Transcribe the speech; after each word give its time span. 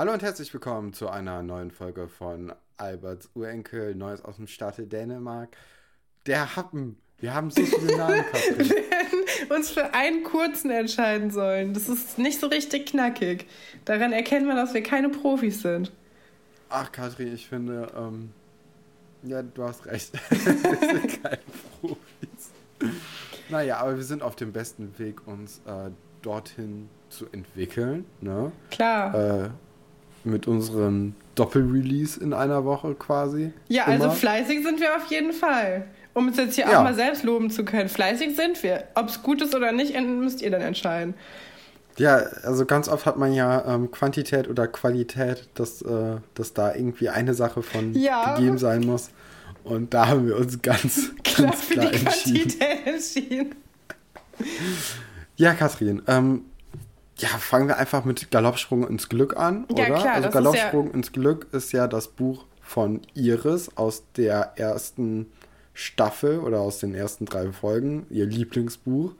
Hallo 0.00 0.14
und 0.14 0.22
herzlich 0.22 0.50
willkommen 0.54 0.94
zu 0.94 1.10
einer 1.10 1.42
neuen 1.42 1.70
Folge 1.70 2.08
von 2.08 2.54
Alberts 2.78 3.28
Urenkel, 3.34 3.94
Neues 3.94 4.24
aus 4.24 4.36
dem 4.36 4.46
Staate 4.46 4.86
Dänemark. 4.86 5.54
Der 6.24 6.56
Happen. 6.56 6.96
Wir 7.18 7.34
haben 7.34 7.50
so 7.50 7.62
viele 7.62 7.98
Namen 7.98 8.24
gehabt. 8.32 8.70
Wir 8.70 9.54
uns 9.54 9.68
für 9.68 9.92
einen 9.92 10.22
kurzen 10.22 10.70
entscheiden 10.70 11.30
sollen. 11.30 11.74
Das 11.74 11.90
ist 11.90 12.16
nicht 12.16 12.40
so 12.40 12.46
richtig 12.46 12.86
knackig. 12.86 13.46
Daran 13.84 14.12
erkennt 14.12 14.46
man, 14.46 14.56
dass 14.56 14.72
wir 14.72 14.82
keine 14.82 15.10
Profis 15.10 15.60
sind. 15.60 15.92
Ach, 16.70 16.90
Katrin, 16.90 17.34
ich 17.34 17.46
finde, 17.46 17.92
ähm, 17.94 18.32
ja, 19.22 19.42
du 19.42 19.64
hast 19.64 19.84
recht. 19.84 20.14
wir 20.30 20.38
sind 20.38 21.22
keine 21.22 21.42
Profis. 21.78 22.52
Naja, 23.50 23.76
aber 23.76 23.98
wir 23.98 24.04
sind 24.04 24.22
auf 24.22 24.34
dem 24.34 24.54
besten 24.54 24.98
Weg, 24.98 25.26
uns 25.26 25.60
äh, 25.66 25.90
dorthin 26.22 26.88
zu 27.10 27.26
entwickeln. 27.32 28.06
Ne? 28.22 28.50
Klar. 28.70 29.44
Äh, 29.44 29.50
mit 30.24 30.46
unserem 30.46 31.14
Doppelrelease 31.34 32.20
in 32.20 32.32
einer 32.32 32.64
Woche 32.64 32.94
quasi. 32.94 33.52
Ja, 33.68 33.84
also 33.84 33.94
immer. 33.94 34.04
also 34.04 34.16
fleißig 34.16 34.62
sind 34.62 34.80
wir 34.80 34.96
auf 34.96 35.10
jeden 35.10 35.32
Fall. 35.32 35.86
Um 36.12 36.28
es 36.28 36.36
jetzt 36.36 36.56
hier 36.56 36.64
ja. 36.64 36.78
auch 36.78 36.84
mal 36.84 36.94
selbst 36.94 37.22
loben 37.22 37.50
zu 37.50 37.64
können. 37.64 37.88
Fleißig 37.88 38.34
sind 38.36 38.62
wir. 38.62 38.84
Ob 38.94 39.08
es 39.08 39.22
gut 39.22 39.40
ist 39.42 39.54
oder 39.54 39.72
nicht, 39.72 39.98
müsst 40.00 40.42
ihr 40.42 40.50
dann 40.50 40.60
entscheiden. 40.60 41.14
Ja, 41.98 42.16
also 42.42 42.66
ganz 42.66 42.88
oft 42.88 43.06
hat 43.06 43.16
man 43.16 43.32
ja 43.32 43.64
ähm, 43.66 43.90
Quantität 43.90 44.48
oder 44.48 44.66
Qualität, 44.66 45.48
dass, 45.54 45.82
äh, 45.82 46.16
dass 46.34 46.54
da 46.54 46.74
irgendwie 46.74 47.10
eine 47.10 47.34
Sache 47.34 47.62
von 47.62 47.94
ja. 47.94 48.34
gegeben 48.34 48.58
sein 48.58 48.82
muss. 48.82 49.10
Und 49.64 49.92
da 49.94 50.08
haben 50.08 50.26
wir 50.26 50.36
uns 50.36 50.62
ganz, 50.62 51.10
klar 51.24 51.50
ganz 51.50 51.68
klar 51.68 51.92
entschieden. 51.92 52.60
entschieden. 52.86 53.54
ja, 55.36 55.54
Kathrin, 55.54 56.02
ähm, 56.06 56.44
ja, 57.20 57.28
fangen 57.28 57.68
wir 57.68 57.76
einfach 57.76 58.04
mit 58.04 58.30
Galoppsprung 58.30 58.86
ins 58.86 59.08
Glück 59.08 59.36
an, 59.36 59.66
ja, 59.76 59.86
oder? 59.86 60.00
Klar, 60.00 60.14
also 60.14 60.30
Galoppsprung 60.30 60.88
ja 60.88 60.94
ins 60.94 61.12
Glück 61.12 61.46
ist 61.52 61.72
ja 61.72 61.86
das 61.86 62.08
Buch 62.08 62.46
von 62.62 63.00
Iris 63.14 63.76
aus 63.76 64.04
der 64.16 64.52
ersten 64.56 65.26
Staffel 65.74 66.38
oder 66.38 66.60
aus 66.60 66.78
den 66.78 66.94
ersten 66.94 67.26
drei 67.26 67.52
Folgen, 67.52 68.06
ihr 68.10 68.26
Lieblingsbuch. 68.26 69.12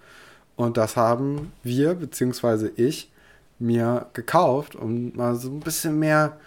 Und 0.57 0.77
das 0.77 0.97
haben 0.97 1.53
wir, 1.63 1.95
beziehungsweise 1.95 2.71
ich, 2.77 3.11
mir 3.59 4.07
gekauft, 4.13 4.77
um 4.77 5.15
mal 5.17 5.35
so 5.35 5.51
ein 5.51 5.61
bisschen 5.61 5.99
mehr, 5.99 6.39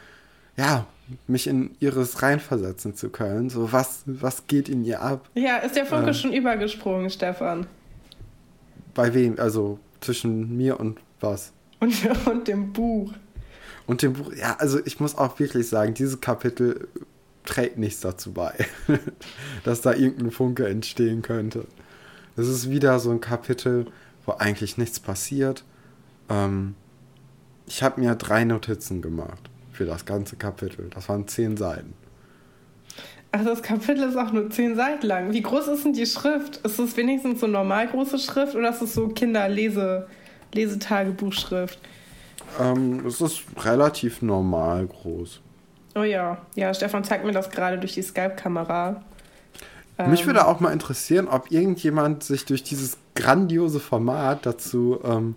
ja, 0.58 0.86
mich 1.28 1.48
in 1.48 1.76
Iris 1.80 2.22
reinversetzen 2.22 2.96
zu 2.96 3.10
können. 3.10 3.50
So, 3.50 3.72
was, 3.72 4.04
was 4.06 4.48
geht 4.48 4.70
in 4.70 4.86
ihr 4.86 5.02
ab? 5.02 5.30
Ja, 5.36 5.58
ist 5.58 5.76
der 5.76 5.86
Funke 5.86 6.12
äh, 6.12 6.14
schon 6.14 6.34
übergesprungen, 6.34 7.10
Stefan? 7.10 7.68
Bei 8.94 9.14
wem? 9.14 9.40
Also 9.40 9.80
zwischen 10.02 10.56
mir 10.58 10.80
und 10.80 11.00
was? 11.24 11.54
Und, 11.80 11.94
und 12.28 12.48
dem 12.48 12.74
Buch. 12.74 13.14
Und 13.88 14.02
dem 14.02 14.14
Buch, 14.14 14.32
ja, 14.34 14.56
also 14.60 14.80
ich 14.86 15.00
muss 15.00 15.18
auch 15.18 15.40
wirklich 15.40 15.68
sagen, 15.68 15.94
dieses 15.94 16.22
Kapitel 16.22 16.88
trägt 17.44 17.78
nichts 17.78 18.02
dazu 18.02 18.32
bei, 18.32 18.54
dass 19.64 19.82
da 19.82 19.94
irgendein 19.94 20.32
Funke 20.32 20.68
entstehen 20.68 21.22
könnte. 21.22 21.66
Es 22.38 22.48
ist 22.48 22.70
wieder 22.70 23.00
so 23.00 23.12
ein 23.12 23.20
Kapitel, 23.20 23.88
wo 24.26 24.34
eigentlich 24.34 24.78
nichts 24.78 25.00
passiert. 25.00 25.64
Ähm, 26.30 26.76
ich 27.68 27.84
habe 27.84 28.00
mir 28.00 28.16
drei 28.16 28.46
Notizen 28.46 29.02
gemacht 29.02 29.50
für 29.72 29.86
das 29.86 30.06
ganze 30.06 30.36
Kapitel. 30.36 30.90
Das 30.94 31.10
waren 31.10 31.28
zehn 31.28 31.58
Seiten. 31.58 31.94
Also 33.32 33.50
das 33.50 33.64
Kapitel 33.64 34.08
ist 34.08 34.16
auch 34.16 34.32
nur 34.32 34.50
zehn 34.52 34.76
Seiten 34.76 35.08
lang. 35.08 35.34
Wie 35.34 35.42
groß 35.42 35.68
ist 35.68 35.86
denn 35.86 35.94
die 35.94 36.06
Schrift? 36.06 36.58
Ist 36.58 36.80
es 36.80 36.96
wenigstens 36.96 37.40
so 37.40 37.48
normal 37.48 37.88
große 37.88 38.20
Schrift 38.20 38.56
oder 38.56 38.70
ist 38.70 38.82
es 38.82 38.94
so 38.94 39.08
Kinderlese? 39.08 40.08
Lesetagebuchschrift? 40.54 41.80
Ähm, 42.60 43.06
es 43.06 43.22
ist 43.22 43.44
relativ 43.64 44.22
normal 44.22 44.88
groß. 44.88 45.42
Oh 45.96 46.04
ja, 46.04 46.42
ja, 46.56 46.74
Stefan 46.74 47.04
zeigt 47.04 47.26
mir 47.26 47.32
das 47.32 47.50
gerade 47.52 47.78
durch 47.78 47.94
die 47.94 48.02
Skype-Kamera. 48.02 49.04
Mich 50.08 50.22
ähm, 50.22 50.28
würde 50.28 50.48
auch 50.48 50.60
mal 50.60 50.72
interessieren, 50.72 51.28
ob 51.28 51.52
irgendjemand 51.52 52.24
sich 52.24 52.46
durch 52.46 52.64
dieses 52.64 52.98
grandiose 53.16 53.80
Format 53.80 54.46
dazu 54.46 55.00
ähm, 55.04 55.36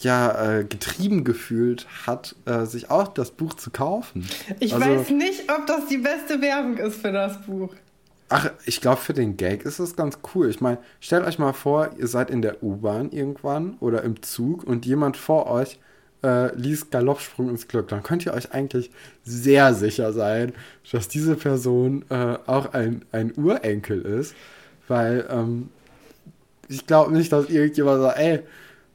ja, 0.00 0.58
äh, 0.58 0.64
getrieben 0.64 1.24
gefühlt 1.24 1.86
hat, 2.06 2.36
äh, 2.44 2.66
sich 2.66 2.90
auch 2.90 3.08
das 3.08 3.32
Buch 3.32 3.54
zu 3.54 3.70
kaufen. 3.70 4.28
Ich 4.60 4.74
also, 4.74 4.86
weiß 4.86 5.10
nicht, 5.10 5.50
ob 5.50 5.66
das 5.66 5.86
die 5.86 5.98
beste 5.98 6.40
Werbung 6.40 6.76
ist 6.76 7.00
für 7.00 7.10
das 7.10 7.42
Buch. 7.42 7.74
Ach, 8.30 8.50
ich 8.66 8.80
glaube, 8.80 8.98
für 8.98 9.14
den 9.14 9.36
Gag 9.38 9.64
ist 9.64 9.78
es 9.78 9.96
ganz 9.96 10.18
cool. 10.34 10.50
Ich 10.50 10.60
meine, 10.60 10.78
stellt 11.00 11.24
euch 11.24 11.38
mal 11.38 11.54
vor, 11.54 11.90
ihr 11.98 12.06
seid 12.06 12.28
in 12.30 12.42
der 12.42 12.62
U-Bahn 12.62 13.10
irgendwann 13.10 13.76
oder 13.80 14.02
im 14.02 14.22
Zug 14.22 14.64
und 14.64 14.84
jemand 14.84 15.16
vor 15.16 15.46
euch 15.46 15.78
äh, 16.22 16.54
liest 16.54 16.90
Galoppsprung 16.90 17.48
ins 17.48 17.68
Glück. 17.68 17.88
Dann 17.88 18.02
könnt 18.02 18.26
ihr 18.26 18.34
euch 18.34 18.52
eigentlich 18.52 18.90
sehr 19.24 19.72
sicher 19.72 20.12
sein, 20.12 20.52
dass 20.90 21.08
diese 21.08 21.36
Person 21.36 22.04
äh, 22.10 22.36
auch 22.46 22.74
ein, 22.74 23.04
ein 23.12 23.32
Urenkel 23.36 24.02
ist. 24.02 24.34
Weil 24.88 25.26
ähm, 25.30 25.70
ich 26.68 26.86
glaube 26.86 27.12
nicht, 27.12 27.32
dass 27.32 27.48
irgendjemand 27.48 28.02
sagt, 28.02 28.18
ey, 28.18 28.40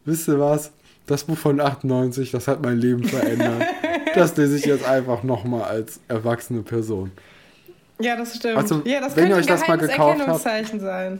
wisst 0.05 0.27
ihr 0.27 0.39
was? 0.39 0.71
Das 1.07 1.23
Buch 1.25 1.37
von 1.37 1.59
98, 1.59 2.31
das 2.31 2.47
hat 2.47 2.63
mein 2.63 2.77
Leben 2.77 3.03
verändert. 3.03 3.63
das 4.15 4.37
lese 4.37 4.57
ich 4.57 4.65
jetzt 4.65 4.85
einfach 4.85 5.23
nochmal 5.23 5.63
als 5.63 5.99
erwachsene 6.07 6.61
Person. 6.61 7.11
Ja, 8.03 8.15
das 8.15 8.35
stimmt. 8.35 8.57
Also, 8.57 8.81
ja, 8.85 8.99
das 8.99 9.15
wenn 9.15 9.29
ihr 9.29 9.35
euch 9.35 9.45
das 9.45 9.67
mal 9.67 9.77
gekauft 9.77 10.27
habt, 10.27 10.41
sein. 10.41 11.19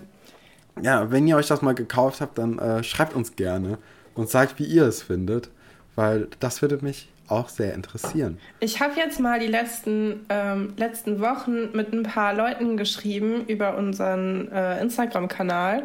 Ja, 0.82 1.12
wenn 1.12 1.28
ihr 1.28 1.38
euch 1.38 1.48
das 1.48 1.62
mal 1.62 1.76
gekauft 1.76 2.20
habt, 2.22 2.38
dann 2.38 2.60
äh, 2.60 2.84
schreibt 2.84 3.16
uns 3.16 3.36
gerne 3.36 3.78
und 4.16 4.30
sagt, 4.30 4.60
wie 4.60 4.66
ihr 4.66 4.86
es 4.86 5.04
findet, 5.04 5.50
weil 5.96 6.28
das 6.40 6.62
würde 6.62 6.84
mich 6.84 7.10
auch 7.28 7.50
sehr 7.50 7.74
interessieren. 7.74 8.38
Ich 8.60 8.82
habe 8.82 8.94
jetzt 8.98 9.20
mal 9.20 9.40
die 9.40 9.48
letzten, 9.48 10.26
ähm, 10.30 10.74
letzten 10.78 11.22
Wochen 11.22 11.72
mit 11.74 11.94
ein 11.94 12.04
paar 12.04 12.34
Leuten 12.34 12.76
geschrieben 12.76 13.46
über 13.48 13.78
unseren 13.78 14.52
äh, 14.52 14.82
Instagram-Kanal 14.82 15.84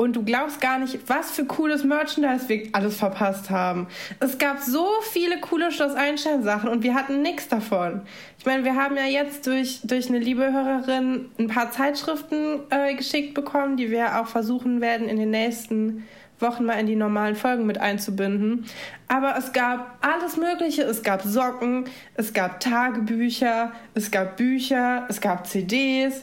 und 0.00 0.16
du 0.16 0.24
glaubst 0.24 0.62
gar 0.62 0.78
nicht, 0.78 0.98
was 1.08 1.30
für 1.30 1.44
cooles 1.44 1.84
Merchandise 1.84 2.48
wir 2.48 2.70
alles 2.72 2.96
verpasst 2.96 3.50
haben. 3.50 3.86
Es 4.18 4.38
gab 4.38 4.58
so 4.58 4.86
viele 5.12 5.38
coole 5.40 5.70
Schloss 5.70 5.94
Einstein-Sachen 5.94 6.70
und 6.70 6.82
wir 6.82 6.94
hatten 6.94 7.20
nichts 7.20 7.48
davon. 7.48 8.00
Ich 8.38 8.46
meine, 8.46 8.64
wir 8.64 8.76
haben 8.76 8.96
ja 8.96 9.04
jetzt 9.04 9.46
durch, 9.46 9.80
durch 9.84 10.08
eine 10.08 10.18
liebe 10.18 10.50
Hörerin 10.54 11.26
ein 11.38 11.48
paar 11.48 11.70
Zeitschriften 11.70 12.60
äh, 12.70 12.94
geschickt 12.94 13.34
bekommen, 13.34 13.76
die 13.76 13.90
wir 13.90 14.18
auch 14.18 14.26
versuchen 14.26 14.80
werden, 14.80 15.06
in 15.06 15.18
den 15.18 15.30
nächsten 15.30 16.08
Wochen 16.38 16.64
mal 16.64 16.80
in 16.80 16.86
die 16.86 16.96
normalen 16.96 17.36
Folgen 17.36 17.66
mit 17.66 17.76
einzubinden. 17.76 18.64
Aber 19.06 19.36
es 19.36 19.52
gab 19.52 19.98
alles 20.00 20.38
Mögliche. 20.38 20.80
Es 20.84 21.02
gab 21.02 21.20
Socken, 21.20 21.84
es 22.14 22.32
gab 22.32 22.60
Tagebücher, 22.60 23.72
es 23.92 24.10
gab 24.10 24.38
Bücher, 24.38 25.04
es 25.10 25.20
gab 25.20 25.46
CDs 25.46 26.22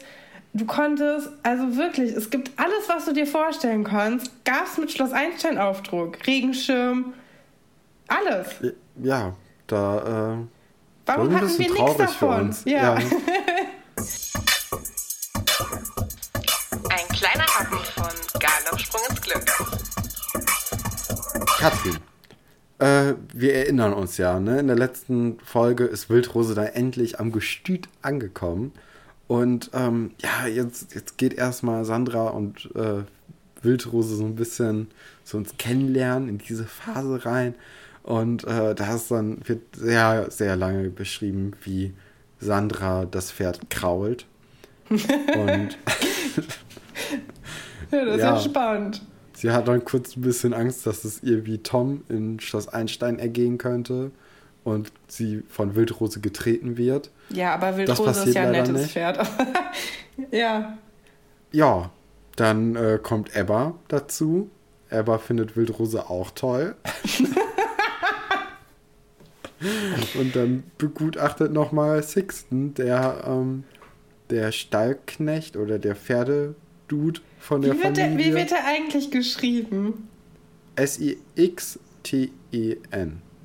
du 0.53 0.66
konntest, 0.66 1.30
also 1.44 1.78
wirklich, 1.78 2.12
es 2.12 2.30
gibt 2.30 2.52
alles, 2.58 2.88
was 2.88 3.06
du 3.06 3.13
dir 3.13 3.28
vorstellen 3.28 3.84
kannst, 3.84 4.31
gab 4.46 4.68
es 4.68 4.78
mit 4.78 4.91
Schloss 4.91 5.12
Einstein-Aufdruck, 5.12 6.25
Regenschirm, 6.25 7.13
alles. 8.08 8.47
Ja, 9.02 9.35
da. 9.68 10.34
Äh, 10.34 10.47
Warum 11.06 11.35
hatten 11.35 11.59
wir 11.59 11.72
nichts 11.72 11.97
davon? 11.97 12.56
Ja. 12.66 12.97
ja. 13.00 13.06
Ein 16.90 17.08
kleiner 17.16 17.46
Happen 17.46 17.79
von 17.96 18.40
Galoppsprung 18.40 19.02
ins 19.09 19.22
Glück. 19.22 19.46
Katrin, 21.58 21.97
äh, 22.79 23.16
wir 23.34 23.56
erinnern 23.56 23.94
uns 23.94 24.18
ja, 24.18 24.40
ne? 24.40 24.59
in 24.59 24.68
der 24.68 24.75
letzten 24.75 25.40
Folge 25.40 25.85
ist 25.85 26.09
Wildrose 26.09 26.56
da 26.56 26.64
endlich 26.66 27.19
am 27.19 27.31
Gestüt 27.31 27.88
angekommen. 28.02 28.74
Und 29.27 29.71
ähm, 29.73 30.11
ja, 30.21 30.47
jetzt, 30.47 30.95
jetzt 30.95 31.17
geht 31.17 31.33
erstmal 31.33 31.83
Sandra 31.85 32.29
und 32.29 32.69
äh, 32.75 33.03
Wildrose 33.61 34.16
so 34.16 34.23
ein 34.23 34.35
bisschen 34.35 34.87
so 35.23 35.37
uns 35.37 35.57
kennenlernen 35.57 36.29
in 36.29 36.37
diese 36.37 36.66
Phase 36.66 37.25
rein. 37.25 37.55
Und 38.03 38.46
äh, 38.46 38.73
da 38.73 38.96
ist 38.96 39.11
dann, 39.11 39.40
wird 39.47 39.75
sehr, 39.75 40.31
sehr 40.31 40.55
lange 40.55 40.90
beschrieben, 40.90 41.52
wie 41.63 41.93
Sandra 42.40 43.05
das 43.05 43.31
Pferd 43.31 43.69
krault. 43.69 44.25
Und 44.90 44.99
ja, 47.91 48.05
das 48.05 48.16
ist 48.16 48.22
ja 48.22 48.40
spannend. 48.40 49.02
Sie 49.34 49.52
hat 49.52 49.67
dann 49.67 49.84
kurz 49.84 50.16
ein 50.16 50.22
bisschen 50.22 50.53
Angst, 50.53 50.87
dass 50.87 51.03
es 51.03 51.22
ihr 51.22 51.46
wie 51.46 51.57
Tom 51.57 52.03
in 52.07 52.40
Schloss 52.40 52.69
Einstein 52.69 53.19
ergehen 53.19 53.57
könnte 53.57 54.11
und 54.67 54.91
sie 55.08 55.43
von 55.47 55.75
Wildrose 55.78 56.19
getreten 56.19 56.75
wird. 56.75 57.09
Ja, 57.29 57.53
aber 57.53 57.78
Wildrose 57.78 58.28
ist 58.28 58.35
ja 58.35 58.41
ein 58.43 58.52
nettes 58.52 58.73
nicht. 58.73 58.91
Pferd. 58.91 59.25
ja. 60.31 60.78
Ja, 61.53 61.90
dann 62.35 62.75
äh, 62.75 62.99
kommt 63.02 63.34
Ebba 63.34 63.75
dazu. 63.87 64.49
Ebba 64.90 65.19
findet 65.19 65.55
Wildrose 65.55 66.09
auch 66.09 66.31
toll. 66.31 66.75
und 70.19 70.35
dann 70.35 70.64
begutachtet 70.78 71.53
nochmal 71.53 72.03
Sixten, 72.03 72.73
der, 72.73 73.23
ähm, 73.25 73.64
der 74.29 74.52
Stallknecht 74.52 75.55
oder 75.55 75.79
der 75.79 75.96
Pferdedude 75.96 77.22
von 77.40 77.61
der 77.61 77.73
wie 77.73 77.78
Familie. 77.78 78.03
Er, 78.03 78.17
wie 78.17 78.34
wird 78.34 78.52
er 78.52 78.66
eigentlich 78.66 79.11
geschrieben? 79.11 80.09
S-I-X-T-E-N. 80.75 81.22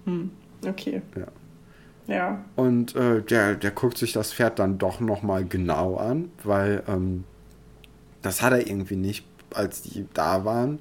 Hm. 0.04 0.32
Okay. 0.66 1.02
Ja. 1.16 1.26
Ja. 2.06 2.44
Und 2.56 2.96
äh, 2.96 3.22
der, 3.22 3.54
der 3.54 3.70
guckt 3.70 3.96
sich 3.96 4.12
das 4.12 4.32
Pferd 4.32 4.58
dann 4.58 4.78
doch 4.78 5.00
nochmal 5.00 5.44
genau 5.44 5.96
an, 5.96 6.30
weil 6.42 6.82
ähm, 6.88 7.24
das 8.22 8.42
hat 8.42 8.52
er 8.52 8.66
irgendwie 8.66 8.96
nicht, 8.96 9.24
als 9.54 9.82
die 9.82 10.06
da 10.14 10.44
waren. 10.44 10.80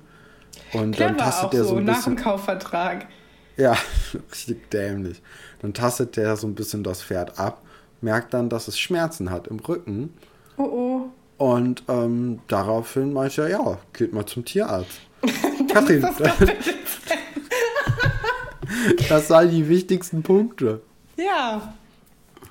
Und 0.74 0.96
Clever 0.96 1.10
dann 1.10 1.18
tastet 1.18 1.54
er 1.54 1.64
so, 1.64 1.78
ein 1.78 1.86
bisschen, 1.86 2.00
nach 2.00 2.04
dem 2.04 2.16
Kaufvertrag. 2.16 3.08
Ja, 3.58 3.76
richtig 4.32 4.70
dämlich. 4.72 5.22
Dann 5.62 5.74
tastet 5.74 6.18
der 6.18 6.36
so 6.38 6.48
ein 6.48 6.56
bisschen 6.56 6.84
das 6.84 7.04
Pferd 7.04 7.40
ab, 7.40 7.62
merkt 8.02 8.34
dann, 8.34 8.50
dass 8.50 8.68
es 8.68 8.80
Schmerzen 8.80 9.30
hat 9.30 9.48
im 9.48 9.60
Rücken. 9.60 10.14
Oh 10.58 10.64
oh. 10.64 11.02
Und 11.38 11.84
ähm, 11.88 12.40
daraufhin 12.48 13.14
meinte 13.14 13.44
er, 13.44 13.50
ja, 13.50 13.78
geht 13.94 14.14
mal 14.14 14.26
zum 14.26 14.46
Tierarzt. 14.46 15.02
Katrin, 15.74 16.08
das, 19.10 19.30
waren 19.30 19.50
die 19.50 19.68
wichtigsten 19.68 20.24
Punkte. 20.24 20.82
Ja, 21.18 21.74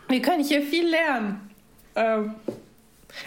wir 0.09 0.23
können 0.23 0.45
hier 0.45 0.63
viel 0.63 0.89
lernen. 0.89 1.41
Ähm, 1.95 2.35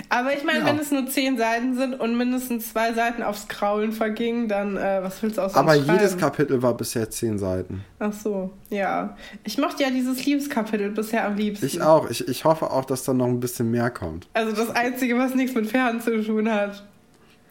aber 0.09 0.33
ich 0.33 0.43
meine, 0.43 0.59
ja. 0.59 0.65
wenn 0.65 0.79
es 0.79 0.91
nur 0.91 1.07
zehn 1.07 1.37
Seiten 1.37 1.75
sind 1.75 1.99
und 1.99 2.17
mindestens 2.17 2.71
zwei 2.71 2.93
Seiten 2.93 3.23
aufs 3.23 3.47
Kraulen 3.47 3.91
vergingen, 3.91 4.47
dann 4.47 4.77
äh, 4.77 4.99
was 5.01 5.21
willst 5.21 5.37
du 5.37 5.41
aus 5.41 5.55
Aber 5.55 5.75
schreiben? 5.75 5.93
jedes 5.93 6.17
Kapitel 6.17 6.61
war 6.61 6.75
bisher 6.75 7.09
zehn 7.09 7.37
Seiten. 7.37 7.83
Ach 7.99 8.13
so, 8.13 8.51
ja. 8.69 9.17
Ich 9.43 9.57
mochte 9.57 9.83
ja 9.83 9.89
dieses 9.89 10.25
Liebeskapitel 10.25 10.89
bisher 10.91 11.25
am 11.25 11.35
liebsten. 11.35 11.65
Ich 11.65 11.81
auch. 11.81 12.09
Ich, 12.09 12.27
ich 12.27 12.45
hoffe 12.45 12.71
auch, 12.71 12.85
dass 12.85 13.03
da 13.03 13.13
noch 13.13 13.27
ein 13.27 13.39
bisschen 13.39 13.71
mehr 13.71 13.89
kommt. 13.89 14.27
Also 14.33 14.53
das 14.53 14.75
Einzige, 14.75 15.17
was 15.17 15.35
nichts 15.35 15.55
mit 15.55 15.67
Pferden 15.67 16.01
zu 16.01 16.23
tun 16.23 16.49
hat. 16.49 16.83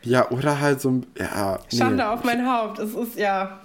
Ja, 0.02 0.31
oder 0.31 0.60
halt 0.60 0.81
so 0.81 0.90
ein. 0.90 1.06
Ja, 1.19 1.60
Schande 1.72 1.96
nee. 1.96 2.02
auf 2.02 2.25
mein 2.25 2.50
Haupt. 2.50 2.78
Es 2.78 2.94
ist 2.94 3.19
ja. 3.19 3.60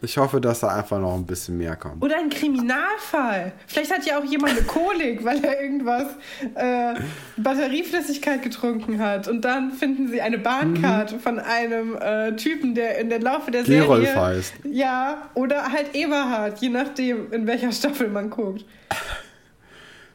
Ich 0.00 0.16
hoffe, 0.16 0.40
dass 0.40 0.60
da 0.60 0.68
einfach 0.68 1.00
noch 1.00 1.14
ein 1.14 1.26
bisschen 1.26 1.58
mehr 1.58 1.74
kommt. 1.74 2.04
Oder 2.04 2.18
ein 2.18 2.30
Kriminalfall. 2.30 3.52
Vielleicht 3.66 3.92
hat 3.92 4.06
ja 4.06 4.20
auch 4.20 4.24
jemand 4.24 4.52
eine 4.52 4.62
Kolik, 4.62 5.24
weil 5.24 5.44
er 5.44 5.60
irgendwas 5.60 6.06
äh, 6.54 6.94
Batterieflüssigkeit 7.36 8.42
getrunken 8.42 9.00
hat. 9.00 9.26
Und 9.26 9.44
dann 9.44 9.72
finden 9.72 10.06
sie 10.06 10.20
eine 10.20 10.38
Bahnkarte 10.38 11.16
mhm. 11.16 11.20
von 11.20 11.38
einem 11.40 11.96
äh, 11.96 12.36
Typen, 12.36 12.76
der 12.76 12.98
in 12.98 13.08
der 13.08 13.20
Laufe 13.20 13.50
der 13.50 13.64
Gerolf 13.64 14.06
Serie... 14.06 14.20
heißt. 14.20 14.54
Ja, 14.64 15.30
oder 15.34 15.72
halt 15.72 15.94
Eberhard, 15.94 16.60
je 16.60 16.68
nachdem, 16.68 17.32
in 17.32 17.48
welcher 17.48 17.72
Staffel 17.72 18.08
man 18.08 18.30
guckt. 18.30 18.64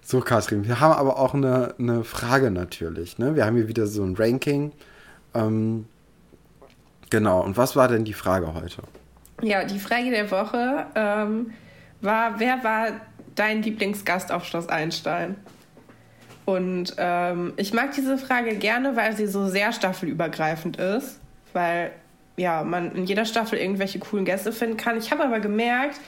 So, 0.02 0.22
Katrin, 0.22 0.66
wir 0.66 0.80
haben 0.80 0.94
aber 0.94 1.20
auch 1.20 1.34
eine, 1.34 1.76
eine 1.78 2.06
Frage 2.06 2.52
natürlich. 2.52 3.18
Ne? 3.18 3.36
Wir 3.36 3.46
haben 3.46 3.58
hier 3.58 3.68
wieder 3.68 3.88
so 3.88 4.04
ein 4.04 4.16
Ranking. 4.16 4.72
Ähm, 5.34 5.88
genau, 7.10 7.42
und 7.42 7.58
was 7.58 7.76
war 7.76 7.90
denn 7.90 8.06
die 8.06 8.14
Frage 8.14 8.54
heute? 8.54 8.84
Ja, 9.42 9.64
die 9.64 9.80
Frage 9.80 10.12
der 10.12 10.32
Woche 10.32 10.86
ähm, 10.96 11.54
war, 12.02 12.40
wer 12.40 12.64
war 12.64 12.88
dein 13.36 13.64
Lieblingsgast 13.64 14.32
auf 14.32 14.46
Schloss 14.46 14.70
Einstein? 14.70 15.36
Und 16.46 16.96
ähm, 16.98 17.54
ich 17.58 17.74
mag 17.74 17.92
diese 17.94 18.18
Frage 18.18 18.56
gerne, 18.56 18.96
weil 18.96 19.16
sie 19.16 19.28
so 19.28 19.48
sehr 19.48 19.72
staffelübergreifend 19.72 20.78
ist, 20.78 21.20
weil 21.54 21.92
ja, 22.36 22.64
man 22.64 22.94
in 22.96 23.06
jeder 23.06 23.26
Staffel 23.26 23.60
irgendwelche 23.60 24.00
coolen 24.00 24.26
Gäste 24.26 24.52
finden 24.52 24.78
kann. 24.78 24.98
Ich 24.98 25.12
habe 25.12 25.24
aber 25.24 25.40
gemerkt, 25.40 26.00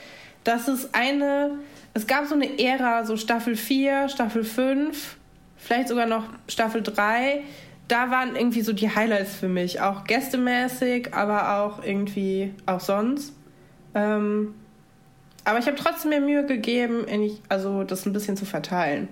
dass 0.44 0.68
es 0.68 0.94
eine, 0.94 1.52
es 1.94 2.08
gab 2.08 2.26
so 2.26 2.36
eine 2.36 2.60
Ära, 2.60 3.06
so 3.06 3.16
Staffel 3.16 3.56
4, 3.56 4.10
Staffel 4.10 4.44
5, 4.44 5.18
vielleicht 5.58 5.88
sogar 5.88 6.06
noch 6.06 6.24
Staffel 6.48 6.82
3, 6.82 7.42
da 7.88 8.10
waren 8.12 8.36
irgendwie 8.36 8.62
so 8.62 8.74
die 8.74 8.90
Highlights 8.90 9.36
für 9.36 9.48
mich, 9.48 9.82
auch 9.82 10.06
gästemäßig, 10.06 11.14
aber 11.14 11.60
auch 11.60 11.84
irgendwie 11.84 12.54
auch 12.66 12.80
sonst. 12.80 13.34
Ähm, 13.94 14.56
aber 15.44 15.60
ich 15.60 15.68
habe 15.68 15.78
trotzdem 15.78 16.10
mir 16.10 16.22
Mühe 16.22 16.46
gegeben, 16.46 17.06
also 17.50 17.84
das 17.84 18.06
ein 18.06 18.14
bisschen 18.14 18.36
zu 18.36 18.46
verteilen. 18.46 19.08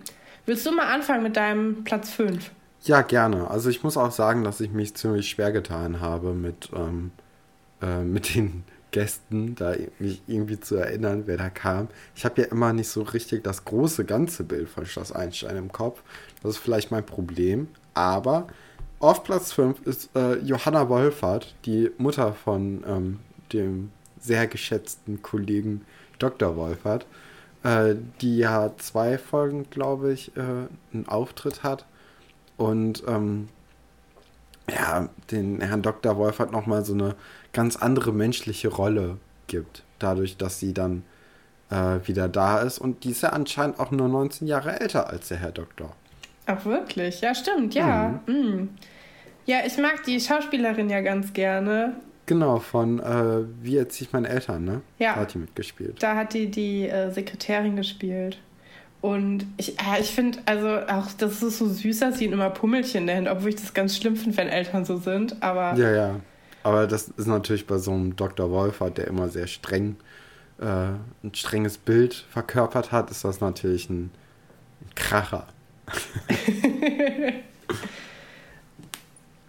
Willst 0.45 0.65
du 0.65 0.71
mal 0.71 0.91
anfangen 0.93 1.23
mit 1.23 1.37
deinem 1.37 1.83
Platz 1.83 2.09
5? 2.11 2.51
Ja, 2.81 3.01
gerne. 3.01 3.49
Also 3.49 3.69
ich 3.69 3.83
muss 3.83 3.95
auch 3.95 4.11
sagen, 4.11 4.43
dass 4.43 4.59
ich 4.59 4.71
mich 4.71 4.95
ziemlich 4.95 5.29
schwer 5.29 5.51
getan 5.51 6.01
habe 6.01 6.33
mit, 6.33 6.69
ähm, 6.75 7.11
äh, 7.81 8.01
mit 8.01 8.35
den 8.35 8.63
Gästen, 8.93 9.55
da 9.55 9.75
mich 9.99 10.21
irgendwie 10.27 10.59
zu 10.59 10.75
erinnern, 10.75 11.23
wer 11.25 11.35
da 11.35 11.49
kam. 11.49 11.89
Ich 12.15 12.23
habe 12.23 12.41
ja 12.41 12.47
immer 12.47 12.71
nicht 12.71 12.87
so 12.87 13.01
richtig 13.01 13.43
das 13.43 13.65
große 13.65 14.05
ganze 14.05 14.45
Bild 14.45 14.69
von 14.69 14.85
Schloss 14.85 15.11
Einstein 15.11 15.57
im 15.57 15.71
Kopf. 15.71 16.01
Das 16.41 16.51
ist 16.51 16.57
vielleicht 16.59 16.91
mein 16.91 17.05
Problem. 17.05 17.67
Aber 17.93 18.47
auf 18.99 19.23
Platz 19.23 19.51
5 19.51 19.81
ist 19.85 20.15
äh, 20.15 20.35
Johanna 20.37 20.87
Wolfert, 20.87 21.55
die 21.65 21.91
Mutter 21.97 22.33
von 22.33 22.85
ähm, 22.87 23.19
dem 23.51 23.91
sehr 24.19 24.47
geschätzten 24.47 25.21
Kollegen 25.21 25.81
Dr. 26.19 26.55
Wolfert, 26.55 27.05
äh, 27.63 27.95
die 28.21 28.37
ja 28.37 28.71
zwei 28.77 29.17
Folgen, 29.17 29.69
glaube 29.69 30.13
ich, 30.13 30.37
äh, 30.37 30.41
einen 30.93 31.07
Auftritt 31.07 31.63
hat. 31.63 31.85
Und 32.55 33.03
ähm, 33.07 33.49
ja, 34.69 35.09
den 35.31 35.59
Herrn 35.61 35.81
Dr. 35.81 36.15
Wolfert 36.15 36.51
nochmal 36.51 36.85
so 36.85 36.93
eine 36.93 37.15
ganz 37.53 37.75
andere 37.75 38.11
menschliche 38.11 38.67
Rolle 38.67 39.17
gibt. 39.47 39.83
Dadurch, 39.99 40.37
dass 40.37 40.59
sie 40.59 40.73
dann 40.73 41.03
äh, 41.69 41.99
wieder 42.05 42.27
da 42.27 42.59
ist. 42.59 42.79
Und 42.79 43.03
die 43.03 43.11
ist 43.11 43.23
ja 43.23 43.29
anscheinend 43.29 43.79
auch 43.79 43.91
nur 43.91 44.09
19 44.09 44.47
Jahre 44.47 44.79
älter 44.79 45.09
als 45.09 45.29
der 45.29 45.37
Herr 45.37 45.51
Doktor. 45.51 45.95
Ach, 46.45 46.65
wirklich? 46.65 47.21
Ja, 47.21 47.33
stimmt, 47.33 47.73
ja. 47.73 48.19
Mhm. 48.27 48.33
Mhm. 48.33 48.69
Ja, 49.45 49.57
ich 49.65 49.77
mag 49.77 50.03
die 50.05 50.19
Schauspielerin 50.19 50.89
ja 50.89 51.01
ganz 51.01 51.33
gerne. 51.33 51.95
Genau, 52.25 52.59
von 52.59 52.99
äh, 52.99 53.45
Wie 53.61 53.77
erziehe 53.77 54.07
ich 54.07 54.13
meine 54.13 54.29
Eltern, 54.29 54.63
ne? 54.63 54.81
Ja. 54.97 55.15
Da 55.15 55.21
hat 55.21 55.33
die 55.33 55.39
mitgespielt. 55.39 56.01
Da 56.01 56.15
hat 56.15 56.33
die 56.33 56.49
die 56.49 56.87
äh, 56.87 57.11
Sekretärin 57.11 57.75
gespielt. 57.75 58.39
Und 59.01 59.45
ich, 59.57 59.77
äh, 59.79 59.99
ich 59.99 60.11
finde, 60.11 60.39
also 60.45 60.79
auch, 60.87 61.07
das 61.17 61.43
ist 61.43 61.57
so 61.57 61.67
süß, 61.67 61.99
dass 61.99 62.19
sie 62.19 62.25
immer 62.25 62.49
Pummelchen 62.49 63.03
nennt, 63.03 63.27
obwohl 63.27 63.49
ich 63.49 63.57
das 63.57 63.73
ganz 63.73 63.97
schlimm 63.97 64.15
finde, 64.15 64.37
wenn 64.37 64.47
Eltern 64.47 64.85
so 64.85 64.97
sind. 64.97 65.43
Aber 65.43 65.77
ja, 65.77 65.91
ja. 65.91 66.15
Aber 66.63 66.87
das 66.87 67.09
ist 67.09 67.27
natürlich 67.27 67.67
bei 67.67 67.77
so 67.77 67.91
einem 67.91 68.15
Dr. 68.15 68.49
Wolfert, 68.49 68.97
der 68.97 69.07
immer 69.07 69.29
sehr 69.29 69.47
streng 69.47 69.97
äh, 70.59 70.65
ein 70.65 71.33
strenges 71.33 71.77
Bild 71.77 72.13
verkörpert 72.31 72.91
hat, 72.91 73.11
ist 73.11 73.23
das 73.23 73.41
natürlich 73.41 73.89
ein, 73.89 74.11
ein 74.81 74.95
Kracher. 74.95 75.47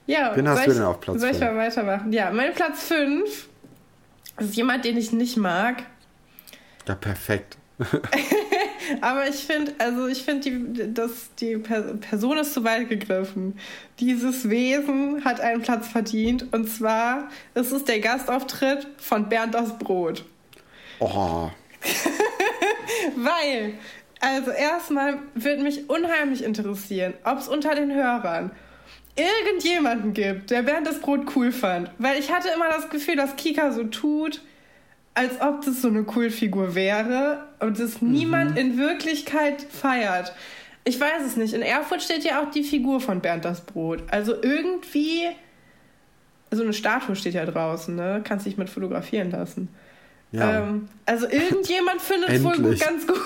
ja, 0.06 0.32
Wen 0.37 0.49
hast 0.49 0.66
du 0.66 0.72
denn 0.72 0.82
auf 0.82 1.00
Platz 1.00 1.20
5? 1.20 1.20
Soll 1.20 1.31
ich 1.31 1.40
mal 1.40 1.56
weitermachen? 1.56 2.12
Ja, 2.12 2.31
mein 2.31 2.52
Platz 2.55 2.84
5 2.84 3.49
ist 4.38 4.56
jemand, 4.56 4.85
den 4.85 4.97
ich 4.97 5.12
nicht 5.12 5.37
mag. 5.37 5.85
Ja, 6.88 6.94
perfekt. 6.94 7.56
Aber 9.00 9.29
ich 9.29 9.37
finde, 9.37 9.75
also 9.79 10.07
ich 10.07 10.23
finde, 10.23 10.50
die, 10.50 10.95
die 11.41 11.57
Person 11.57 12.38
ist 12.38 12.55
zu 12.55 12.64
weit 12.64 12.88
gegriffen. 12.88 13.59
Dieses 14.00 14.49
Wesen 14.49 15.25
hat 15.25 15.41
einen 15.41 15.62
Platz 15.62 15.88
verdient. 15.88 16.53
Und 16.53 16.69
zwar 16.69 17.29
ist 17.55 17.73
es 17.73 17.85
der 17.85 18.00
Gastauftritt 18.00 18.87
von 18.99 19.29
Bernd 19.29 19.55
das 19.55 19.79
Brot. 19.79 20.25
Oh. 21.00 21.50
Weil, 23.17 23.75
also 24.21 24.50
erstmal 24.50 25.19
würde 25.35 25.62
mich 25.62 25.88
unheimlich 25.88 26.45
interessieren, 26.45 27.14
ob 27.25 27.38
es 27.38 27.49
unter 27.49 27.75
den 27.75 27.93
Hörern 27.93 28.50
irgendjemanden 29.17 30.12
gibt, 30.12 30.50
der 30.50 30.62
Bernd 30.62 30.87
das 30.87 31.00
Brot 31.00 31.37
cool 31.37 31.53
fand. 31.53 31.91
Weil 31.99 32.19
ich 32.19 32.33
hatte 32.33 32.49
immer 32.55 32.69
das 32.69 32.91
Gefühl, 32.91 33.17
dass 33.17 33.37
Kika 33.37 33.73
so 33.73 33.85
tut, 33.85 34.43
als 35.14 35.40
ob 35.40 35.64
das 35.64 35.80
so 35.80 35.88
eine 35.88 36.04
Cool-Figur 36.14 36.75
wäre 36.75 37.47
und 37.61 37.78
das 37.78 38.02
mhm. 38.02 38.12
niemand 38.12 38.59
in 38.59 38.76
Wirklichkeit 38.76 39.62
feiert. 39.62 40.35
Ich 40.85 41.00
weiß 41.00 41.23
es 41.26 41.37
nicht. 41.37 41.54
In 41.54 41.62
Erfurt 41.62 42.02
steht 42.02 42.25
ja 42.25 42.42
auch 42.42 42.50
die 42.50 42.62
Figur 42.62 43.00
von 43.00 43.21
Bernd 43.21 43.44
das 43.44 43.62
Brot. 43.62 44.02
Also 44.11 44.35
irgendwie. 44.42 45.28
So 46.50 46.62
eine 46.62 46.73
Statue 46.73 47.16
steht 47.16 47.35
ja 47.35 47.47
draußen, 47.47 47.97
ne? 47.97 48.21
Kannst 48.23 48.47
dich 48.47 48.56
mit 48.56 48.68
fotografieren 48.68 49.30
lassen. 49.30 49.68
Ja. 50.35 50.59
Ähm, 50.59 50.88
also 51.06 51.26
irgendjemand 51.26 52.00
findet 52.00 52.30
es 52.30 52.44
wohl 52.44 52.56
gut, 52.56 52.80
ganz 52.80 53.06
gut. 53.06 53.16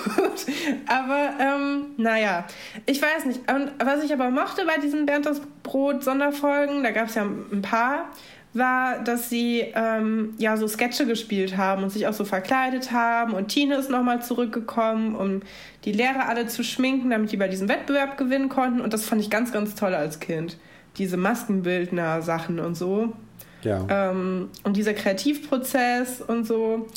Aber 0.87 1.31
ähm, 1.39 1.87
naja, 1.97 2.45
ich 2.85 3.01
weiß 3.01 3.25
nicht. 3.25 3.41
Und 3.51 3.71
was 3.83 4.03
ich 4.03 4.13
aber 4.13 4.29
mochte 4.29 4.65
bei 4.65 4.77
diesen 4.77 5.05
Bernd 5.05 5.25
das 5.25 5.41
Brot 5.63 6.03
Sonderfolgen, 6.03 6.83
da 6.83 6.91
gab 6.91 7.07
es 7.07 7.15
ja 7.15 7.23
ein 7.23 7.61
paar, 7.61 8.09
war, 8.53 9.03
dass 9.03 9.29
sie 9.29 9.63
ähm, 9.75 10.33
ja 10.37 10.57
so 10.57 10.67
Sketche 10.67 11.05
gespielt 11.05 11.55
haben 11.57 11.83
und 11.83 11.91
sich 11.91 12.07
auch 12.07 12.13
so 12.13 12.25
verkleidet 12.25 12.91
haben. 12.91 13.33
Und 13.33 13.49
Tine 13.49 13.75
ist 13.75 13.89
nochmal 13.89 14.23
zurückgekommen, 14.23 15.15
um 15.15 15.41
die 15.85 15.91
Lehrer 15.91 16.27
alle 16.27 16.47
zu 16.47 16.63
schminken, 16.63 17.11
damit 17.11 17.31
die 17.31 17.37
bei 17.37 17.47
diesem 17.47 17.69
Wettbewerb 17.69 18.17
gewinnen 18.17 18.49
konnten. 18.49 18.81
Und 18.81 18.93
das 18.93 19.05
fand 19.05 19.21
ich 19.21 19.29
ganz, 19.29 19.51
ganz 19.51 19.75
toll 19.75 19.93
als 19.93 20.19
Kind. 20.19 20.57
Diese 20.97 21.17
Maskenbildner-Sachen 21.17 22.59
und 22.59 22.75
so. 22.75 23.13
Ja. 23.61 23.85
Ähm, 23.89 24.49
und 24.63 24.77
dieser 24.77 24.93
Kreativprozess 24.93 26.21
und 26.21 26.47
so. 26.47 26.87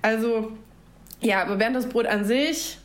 Also, 0.00 0.52
ja, 1.20 1.42
aber 1.42 1.58
während 1.58 1.76
das 1.76 1.86
Brot 1.86 2.06
an 2.06 2.24
sich 2.24 2.78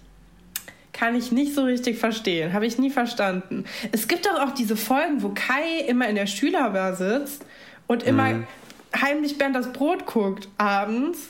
kann 0.91 1.15
ich 1.15 1.31
nicht 1.31 1.53
so 1.53 1.63
richtig 1.63 1.98
verstehen. 1.98 2.53
Habe 2.53 2.65
ich 2.65 2.77
nie 2.77 2.89
verstanden. 2.89 3.65
Es 3.91 4.07
gibt 4.07 4.25
doch 4.25 4.41
auch 4.41 4.51
diese 4.51 4.75
Folgen, 4.75 5.22
wo 5.22 5.29
Kai 5.29 5.86
immer 5.88 6.10
in 6.10 6.15
der 6.15 6.25
Schülerbar 6.25 6.96
sitzt 6.96 7.46
und 7.88 8.03
immer 8.03 8.29
mhm. 8.29 8.48
heimlich 8.96 9.38
Bernd 9.38 9.56
das 9.56 9.72
Brot 9.74 10.06
guckt 10.06 10.48
abends. 10.58 11.29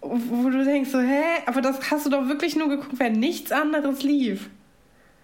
wo 0.00 0.48
du 0.48 0.64
denkst 0.64 0.90
so, 0.90 1.00
hä, 1.00 1.22
aber 1.46 1.60
das 1.60 1.90
hast 1.90 2.06
du 2.06 2.10
doch 2.10 2.28
wirklich 2.28 2.56
nur 2.56 2.68
geguckt, 2.68 2.98
wenn 2.98 3.12
nichts 3.12 3.52
anderes 3.52 4.02
lief. 4.02 4.48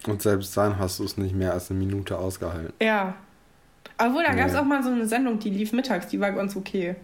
Und 0.07 0.23
selbst 0.23 0.57
dann 0.57 0.79
hast 0.79 0.99
du 0.99 1.05
es 1.05 1.17
nicht 1.17 1.35
mehr 1.35 1.53
als 1.53 1.71
eine 1.71 1.79
Minute 1.79 2.19
ausgehalten. 2.19 2.73
Ja. 2.81 3.15
Obwohl, 3.99 4.25
da 4.25 4.33
nee. 4.33 4.39
gab 4.39 4.49
es 4.49 4.55
auch 4.55 4.65
mal 4.65 4.83
so 4.83 4.91
eine 4.91 5.07
Sendung, 5.07 5.39
die 5.39 5.51
lief 5.51 5.73
mittags, 5.73 6.09
die 6.09 6.21
war 6.21 6.33
ganz 6.33 6.55
okay. 6.55 6.97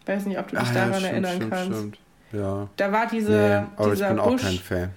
Ich 0.00 0.08
weiß 0.08 0.26
nicht, 0.26 0.38
ob 0.38 0.48
du 0.48 0.56
dich 0.56 0.68
ah, 0.68 0.72
daran 0.72 0.92
ja, 0.92 0.98
stimmt, 0.98 1.12
erinnern 1.12 1.36
stimmt, 1.36 1.50
kannst. 1.52 1.78
Stimmt. 1.78 1.98
Ja. 2.32 2.68
Da 2.76 2.92
war 2.92 3.06
diese, 3.06 3.32
nee, 3.32 3.82
aber 3.82 3.90
dieser 3.90 4.06
ich 4.06 4.10
bin 4.10 4.20
auch 4.20 4.30
Busch, 4.30 4.42
kein 4.42 4.58
Fan. 4.58 4.90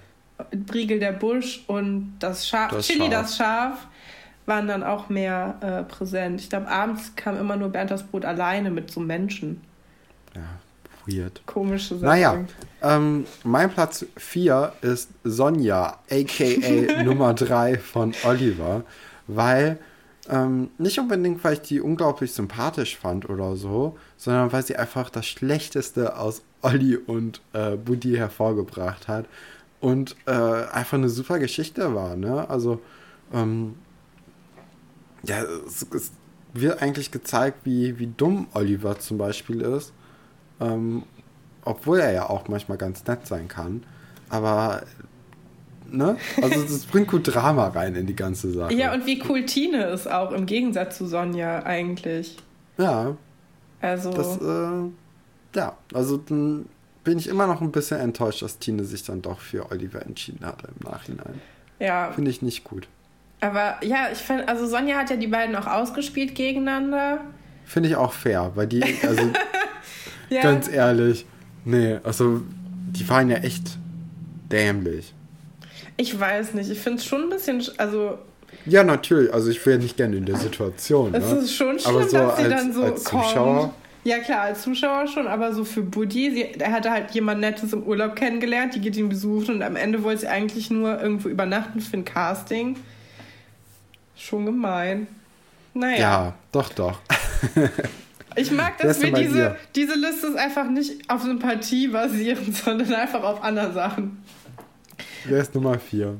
Briegel 0.66 0.98
der 0.98 1.12
Busch 1.12 1.64
und 1.66 2.16
das 2.18 2.48
Schaf, 2.48 2.72
das 2.72 2.86
Chili 2.86 3.06
Schaf. 3.06 3.10
das 3.10 3.36
Schaf 3.36 3.86
waren 4.46 4.68
dann 4.68 4.82
auch 4.82 5.08
mehr 5.08 5.56
äh, 5.60 5.82
präsent. 5.82 6.40
Ich 6.40 6.50
glaube, 6.50 6.68
abends 6.68 7.12
kam 7.16 7.38
immer 7.38 7.56
nur 7.56 7.70
Bernd 7.70 7.90
das 7.90 8.02
Brot 8.02 8.24
alleine 8.24 8.70
mit 8.70 8.90
so 8.90 9.00
Menschen. 9.00 9.60
Ja, 10.34 10.42
weird. 11.06 11.42
Komische 11.46 11.96
Sache. 11.96 12.06
Naja, 12.06 12.44
ähm, 12.82 13.26
mein 13.42 13.70
Platz 13.70 14.04
4 14.16 14.72
ist 14.82 15.10
Sonja, 15.24 15.98
a.k.a. 16.10 17.02
Nummer 17.04 17.34
3 17.34 17.78
von 17.78 18.12
Oliver, 18.24 18.84
weil 19.26 19.78
ähm, 20.28 20.70
nicht 20.78 20.98
unbedingt, 20.98 21.44
weil 21.44 21.54
ich 21.54 21.60
die 21.60 21.80
unglaublich 21.80 22.32
sympathisch 22.32 22.96
fand 22.96 23.28
oder 23.28 23.56
so, 23.56 23.98
sondern 24.16 24.52
weil 24.52 24.64
sie 24.64 24.76
einfach 24.76 25.10
das 25.10 25.26
Schlechteste 25.26 26.16
aus 26.16 26.42
Olli 26.62 26.96
und 26.96 27.42
äh, 27.52 27.76
Buddy 27.76 28.14
hervorgebracht 28.16 29.06
hat 29.06 29.26
und 29.80 30.16
äh, 30.26 30.30
einfach 30.30 30.96
eine 30.96 31.10
super 31.10 31.38
Geschichte 31.38 31.94
war. 31.94 32.16
Ne? 32.16 32.48
Also, 32.48 32.80
ähm, 33.34 33.74
ja, 35.26 35.42
es, 35.66 35.86
es, 35.94 36.12
wird 36.52 36.80
eigentlich 36.80 37.10
gezeigt, 37.10 37.58
wie, 37.64 37.98
wie 37.98 38.06
dumm 38.06 38.46
Oliver 38.54 38.98
zum 39.00 39.18
Beispiel 39.18 39.60
ist. 39.60 39.92
Ähm, 40.60 41.02
obwohl 41.64 41.98
er 41.98 42.12
ja 42.12 42.30
auch 42.30 42.46
manchmal 42.48 42.78
ganz 42.78 43.04
nett 43.06 43.26
sein 43.26 43.48
kann. 43.48 43.82
Aber 44.28 44.82
ne? 45.90 46.16
Also 46.40 46.62
das 46.62 46.86
bringt 46.86 47.08
gut 47.08 47.34
Drama 47.34 47.68
rein 47.68 47.94
in 47.94 48.06
die 48.06 48.16
ganze 48.16 48.52
Sache. 48.52 48.74
Ja, 48.74 48.92
und 48.94 49.06
wie 49.06 49.22
cool 49.28 49.44
Tine 49.44 49.86
ist 49.86 50.10
auch 50.10 50.32
im 50.32 50.46
Gegensatz 50.46 50.98
zu 50.98 51.06
Sonja 51.06 51.62
eigentlich. 51.64 52.36
Ja. 52.78 53.16
Also. 53.80 54.12
Das, 54.12 54.40
äh, 54.40 55.58
ja, 55.58 55.76
also 55.92 56.16
dann 56.16 56.66
bin 57.04 57.18
ich 57.18 57.28
immer 57.28 57.46
noch 57.46 57.60
ein 57.60 57.70
bisschen 57.70 58.00
enttäuscht, 58.00 58.42
dass 58.42 58.58
Tine 58.58 58.84
sich 58.84 59.04
dann 59.04 59.22
doch 59.22 59.38
für 59.38 59.70
Oliver 59.70 60.02
entschieden 60.02 60.44
hat 60.44 60.62
im 60.62 60.90
Nachhinein. 60.90 61.40
Ja. 61.78 62.12
Finde 62.12 62.30
ich 62.30 62.42
nicht 62.42 62.64
gut. 62.64 62.88
Aber 63.44 63.76
ja, 63.82 64.08
ich 64.10 64.20
finde, 64.20 64.48
also 64.48 64.66
Sonja 64.66 64.96
hat 64.96 65.10
ja 65.10 65.16
die 65.16 65.26
beiden 65.26 65.54
auch 65.54 65.66
ausgespielt 65.66 66.34
gegeneinander. 66.34 67.20
Finde 67.66 67.90
ich 67.90 67.96
auch 67.96 68.14
fair, 68.14 68.52
weil 68.54 68.66
die, 68.66 68.82
also 69.06 69.20
ja. 70.30 70.40
ganz 70.40 70.66
ehrlich, 70.66 71.26
nee, 71.66 71.98
also 72.04 72.40
die 72.48 73.06
waren 73.06 73.28
ja 73.28 73.36
echt 73.36 73.76
dämlich. 74.50 75.12
Ich 75.98 76.18
weiß 76.18 76.54
nicht, 76.54 76.70
ich 76.70 76.78
finde 76.78 77.00
es 77.00 77.04
schon 77.04 77.24
ein 77.24 77.28
bisschen, 77.28 77.62
also 77.76 78.18
ja, 78.64 78.82
natürlich. 78.82 79.34
Also 79.34 79.50
ich 79.50 79.66
wäre 79.66 79.78
nicht 79.78 79.98
gerne 79.98 80.16
in 80.16 80.24
der 80.24 80.36
Situation. 80.36 81.14
Es 81.14 81.30
ne? 81.30 81.40
ist 81.40 81.54
schon 81.54 81.78
schlimm, 81.78 81.96
aber 81.96 82.08
so 82.08 82.16
dass 82.16 82.36
sie 82.38 82.44
als, 82.44 82.54
dann 82.54 82.72
so 82.72 82.82
als 82.82 83.04
Zuschauer. 83.04 83.74
Ja 84.04 84.20
klar, 84.20 84.40
als 84.40 84.62
Zuschauer 84.62 85.06
schon, 85.06 85.26
aber 85.26 85.52
so 85.52 85.64
für 85.64 85.82
Buddy, 85.82 86.54
er 86.58 86.72
hatte 86.72 86.90
halt 86.90 87.10
jemand 87.10 87.42
Nettes 87.42 87.74
im 87.74 87.82
Urlaub 87.82 88.16
kennengelernt, 88.16 88.74
die 88.74 88.80
geht 88.80 88.96
ihn 88.96 89.10
besuchen 89.10 89.56
und 89.56 89.62
am 89.62 89.76
Ende 89.76 90.02
wollte 90.02 90.22
sie 90.22 90.28
eigentlich 90.28 90.70
nur 90.70 90.98
irgendwo 90.98 91.28
übernachten 91.28 91.80
für 91.80 91.98
ein 91.98 92.06
Casting. 92.06 92.76
Schon 94.16 94.46
gemein. 94.46 95.06
Naja. 95.74 95.98
Ja, 95.98 96.34
doch, 96.52 96.72
doch. 96.72 96.98
Ich 98.36 98.50
mag, 98.50 98.78
dass 98.78 99.00
wir 99.00 99.12
diese, 99.12 99.56
diese 99.74 99.94
Liste 99.94 100.34
einfach 100.36 100.68
nicht 100.68 101.08
auf 101.08 101.22
Sympathie 101.22 101.88
basieren, 101.88 102.52
sondern 102.64 102.92
einfach 102.92 103.22
auf 103.22 103.42
anderen 103.42 103.72
Sachen. 103.72 104.24
Wer 105.24 105.40
ist 105.40 105.54
Nummer 105.54 105.78
4? 105.78 106.18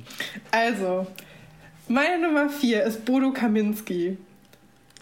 Also, 0.50 1.06
meine 1.88 2.24
Nummer 2.24 2.48
4 2.48 2.84
ist 2.84 3.04
Bodo 3.04 3.32
Kaminski. 3.32 4.16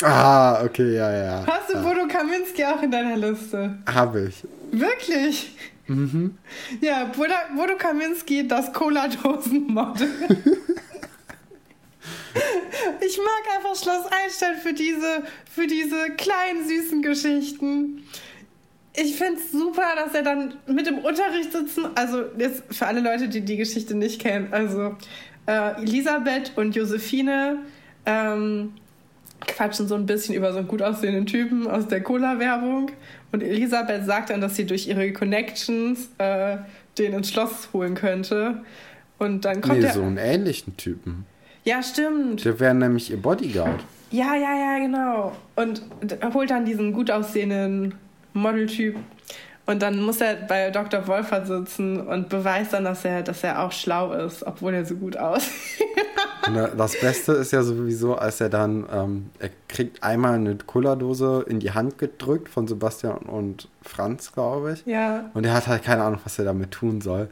Ah, 0.03 0.65
okay, 0.65 0.97
ja, 0.97 1.13
ja. 1.13 1.47
Hast 1.47 1.71
du 1.71 1.75
ja. 1.75 1.83
Bodo 1.83 2.09
Kaminski 2.09 2.65
auch 2.65 2.83
in 2.83 2.91
deiner 2.91 3.17
Liste? 3.17 3.79
Habe 3.87 4.29
ich. 4.29 4.43
Wirklich? 4.73 5.55
Mhm. 5.87 6.37
Ja, 6.81 7.05
Bodo, 7.05 7.35
Bodo 7.55 7.77
Kaminski, 7.77 8.49
das 8.49 8.73
Cola-Dosen-Model. 8.73 10.09
ich 13.01 13.19
mag 13.19 13.57
einfach 13.57 13.77
Schloss 13.77 14.07
Einstein 14.11 14.57
für 14.57 14.73
diese, 14.73 15.23
für 15.51 15.67
diese 15.67 16.11
kleinen, 16.17 16.67
süßen 16.67 17.03
Geschichten. 17.03 18.05
Ich 18.95 19.17
finde 19.17 19.41
es 19.41 19.53
super, 19.53 19.95
dass 19.97 20.15
er 20.15 20.23
dann 20.23 20.55
mit 20.67 20.87
im 20.87 20.99
Unterricht 20.99 21.53
sitzen, 21.53 21.87
also 21.95 22.25
jetzt 22.37 22.63
für 22.71 22.87
alle 22.87 23.01
Leute, 23.01 23.29
die 23.29 23.41
die 23.41 23.57
Geschichte 23.57 23.95
nicht 23.95 24.21
kennen, 24.21 24.49
also 24.51 24.97
äh, 25.47 25.81
Elisabeth 25.81 26.53
und 26.57 26.77
Josephine 26.77 27.59
ähm, 28.05 28.75
quatschen 29.47 29.89
so 29.89 29.95
ein 29.95 30.07
bisschen 30.07 30.35
über 30.35 30.53
so 30.53 30.59
einen 30.59 30.69
gut 30.69 30.83
aussehenden 30.83 31.27
Typen 31.27 31.67
aus 31.67 31.89
der 31.89 32.03
Cola-Werbung. 32.03 32.91
Und 33.33 33.43
Elisabeth 33.43 34.05
sagt 34.05 34.31
dann, 34.31 34.41
dass 34.41 34.57
sie 34.57 34.67
durch 34.67 34.87
ihre 34.87 35.13
Connections 35.13 36.11
äh, 36.19 36.59
den 36.99 37.15
ins 37.15 37.31
Schloss 37.31 37.71
holen 37.73 37.95
könnte. 37.95 38.63
Und 39.19 39.45
dann 39.45 39.61
kommt 39.61 39.81
nee, 39.81 39.89
so 39.89 40.03
einen 40.03 40.19
ähnlichen 40.19 40.77
Typen. 40.77 41.27
Ja, 41.65 41.83
stimmt. 41.83 42.45
Der 42.45 42.59
wäre 42.59 42.75
nämlich 42.75 43.11
ihr 43.11 43.21
Bodyguard. 43.21 43.81
Ja, 44.11 44.35
ja, 44.35 44.55
ja, 44.55 44.79
genau. 44.79 45.33
Und 45.57 45.83
holt 46.35 46.51
dann 46.51 46.65
diesen 46.65 46.93
gut 46.93 47.11
aussehenden 47.11 47.95
Modeltyp 48.35 48.97
und 49.65 49.81
dann 49.81 50.03
muss 50.03 50.21
er 50.21 50.35
bei 50.35 50.71
Dr. 50.71 51.07
Wolfert 51.07 51.47
sitzen 51.47 52.01
und 52.01 52.29
beweist 52.29 52.73
dann, 52.73 52.85
dass 52.85 53.05
er, 53.05 53.23
dass 53.23 53.45
er 53.45 53.63
auch 53.63 53.71
schlau 53.71 54.13
ist, 54.13 54.45
obwohl 54.45 54.75
er 54.75 54.85
so 54.85 54.97
gut 54.97 55.17
aussieht. 55.17 55.87
das 56.77 56.99
Beste 57.01 57.33
ist 57.35 57.53
ja 57.53 57.63
sowieso, 57.63 58.17
als 58.17 58.41
er 58.41 58.49
dann, 58.49 58.87
ähm, 58.93 59.31
er 59.39 59.51
kriegt 59.69 60.03
einmal 60.03 60.35
eine 60.35 60.57
Cola-Dose 60.57 61.47
in 61.49 61.61
die 61.61 61.71
Hand 61.71 61.99
gedrückt 61.99 62.49
von 62.49 62.67
Sebastian 62.67 63.19
und 63.19 63.69
Franz, 63.83 64.33
glaube 64.33 64.73
ich. 64.73 64.85
Ja. 64.85 65.31
Und 65.33 65.47
er 65.47 65.55
hat 65.55 65.69
halt 65.69 65.85
keine 65.85 66.03
Ahnung, 66.03 66.21
was 66.25 66.41
er 66.41 66.45
damit 66.45 66.73
tun 66.73 67.01
soll. 67.01 67.29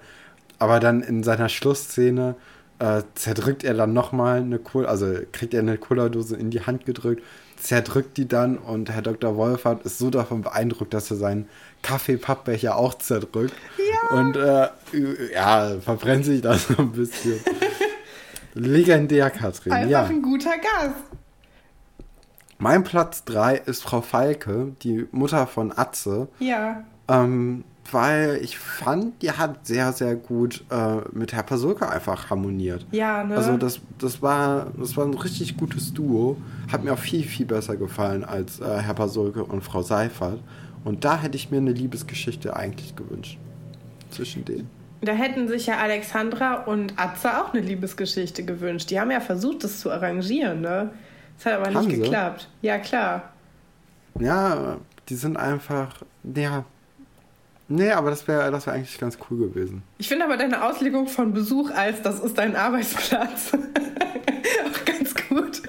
Aber 0.61 0.79
dann 0.79 1.03
in 1.03 1.25
seiner 1.25 1.49
Schlussszene 1.49 2.37
äh, 2.81 3.03
zerdrückt 3.15 3.63
er 3.63 3.75
dann 3.75 3.93
nochmal 3.93 4.41
eine 4.41 4.59
Cola, 4.59 4.89
also 4.89 5.07
kriegt 5.33 5.55
er 5.55 5.61
eine 5.61 5.79
Cola-Dose 5.79 6.37
in 6.37 6.51
die 6.51 6.63
Hand 6.63 6.87
gedrückt, 6.87 7.23
zerdrückt 7.57 8.17
die 8.17 8.27
dann 8.27 8.57
und 8.57 8.91
Herr 8.91 9.03
Dr. 9.03 9.37
Wolfert 9.37 9.85
ist 9.85 9.99
so 9.99 10.11
davon 10.11 10.43
beeindruckt, 10.43 10.95
dass 10.95 11.11
er 11.11 11.19
seinen 11.19 11.47
Kaffeepappbecher 11.83 12.77
auch 12.77 12.95
zerdrückt. 12.95 13.55
Ja. 13.77 14.19
Und 14.19 14.37
äh, 14.37 14.69
ja, 15.35 15.79
verbrennt 15.81 16.25
sich 16.25 16.41
da 16.41 16.55
so 16.55 16.75
ein 16.79 16.93
bisschen. 16.93 17.41
Legendär, 18.55 19.31
Katrin. 19.31 19.73
Einfach 19.73 19.91
ja. 19.91 20.05
ein 20.07 20.23
guter 20.23 20.57
Gast. 20.57 20.97
Mein 22.59 22.83
Platz 22.83 23.25
3 23.25 23.57
ist 23.57 23.83
Frau 23.83 24.01
Falke, 24.01 24.73
die 24.83 25.07
Mutter 25.13 25.47
von 25.47 25.73
Atze. 25.77 26.29
Ja. 26.41 26.85
Ähm, 27.09 27.65
weil 27.93 28.39
ich 28.43 28.59
fand, 28.59 29.23
die 29.23 29.33
hat 29.33 29.67
sehr, 29.67 29.93
sehr 29.93 30.15
gut 30.15 30.65
äh, 30.71 30.99
mit 31.13 31.33
Herr 31.33 31.43
Pasulka 31.43 31.89
einfach 31.89 32.31
harmoniert. 32.31 32.87
Ja, 32.93 33.25
ne? 33.25 33.37
Also 33.37 33.57
das, 33.57 33.81
das, 33.99 34.23
war, 34.23 34.69
das 34.79 34.97
war 34.97 35.05
ein 35.05 35.15
richtig 35.15 35.57
gutes 35.57 35.93
Duo. 35.93 36.37
Hat 36.71 36.85
mir 36.85 36.93
auch 36.93 36.99
viel, 36.99 37.25
viel 37.25 37.47
besser 37.47 37.77
gefallen 37.77 38.25
als 38.25 38.61
äh, 38.61 38.79
Herr 38.79 38.95
Pasulke 38.95 39.45
und 39.45 39.63
Frau 39.63 39.83
Seifert. 39.83 40.41
Und 40.85 41.05
da 41.05 41.19
hätte 41.19 41.37
ich 41.37 41.51
mir 41.51 41.59
eine 41.59 41.73
Liebesgeschichte 41.73 42.57
eigentlich 42.57 42.97
gewünscht. 42.97 43.39
Zwischen 44.11 44.45
denen. 44.45 44.69
Da 45.03 45.13
hätten 45.13 45.49
sich 45.49 45.67
ja 45.67 45.79
Alexandra 45.79 46.65
und 46.65 46.99
Atze 46.99 47.41
auch 47.41 47.55
eine 47.55 47.63
Liebesgeschichte 47.63 48.45
gewünscht. 48.45 48.91
Die 48.91 49.01
haben 49.01 49.11
ja 49.11 49.21
versucht, 49.21 49.65
das 49.65 49.81
zu 49.81 49.91
arrangieren, 49.91 50.61
ne? 50.61 50.91
Das 51.37 51.47
hat 51.47 51.55
aber 51.55 51.75
haben 51.75 51.87
nicht 51.87 51.97
sie? 51.97 52.03
geklappt. 52.03 52.49
Ja, 52.61 52.79
klar. 52.79 53.31
Ja, 54.19 54.77
die 55.09 55.15
sind 55.15 55.37
einfach. 55.39 56.03
Ja. 56.23 56.65
Nee, 57.73 57.93
aber 57.93 58.11
das 58.11 58.27
wäre 58.27 58.51
das 58.51 58.67
wär 58.67 58.75
eigentlich 58.75 58.99
ganz 58.99 59.17
cool 59.31 59.49
gewesen. 59.49 59.85
Ich 59.99 60.09
finde 60.09 60.25
aber 60.25 60.37
deine 60.37 60.65
Auslegung 60.65 61.07
von 61.07 61.33
Besuch 61.33 61.71
als 61.71 62.03
das 62.03 62.19
ist 62.19 62.37
dein 62.37 62.57
Arbeitsplatz 62.57 63.53
auch 63.55 64.85
ganz 64.85 65.15
gut. 65.29 65.63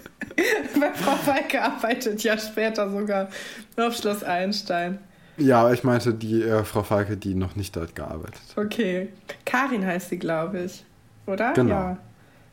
Weil 0.79 0.93
Frau 0.95 1.15
Falke 1.15 1.61
arbeitet 1.61 2.23
ja 2.23 2.39
später 2.39 2.89
sogar 2.89 3.29
auf 3.77 3.95
Schloss 3.95 4.23
Einstein. 4.23 4.97
Ja, 5.37 5.71
ich 5.71 5.83
meinte 5.83 6.15
die 6.15 6.41
äh, 6.41 6.63
Frau 6.63 6.81
Falke, 6.81 7.17
die 7.17 7.35
noch 7.35 7.55
nicht 7.55 7.75
dort 7.75 7.95
gearbeitet 7.95 8.41
hat. 8.49 8.65
Okay. 8.65 9.09
Karin 9.45 9.85
heißt 9.85 10.09
sie, 10.09 10.17
glaube 10.17 10.63
ich. 10.63 10.83
Oder? 11.27 11.53
Genau. 11.53 11.69
Ja, 11.69 11.97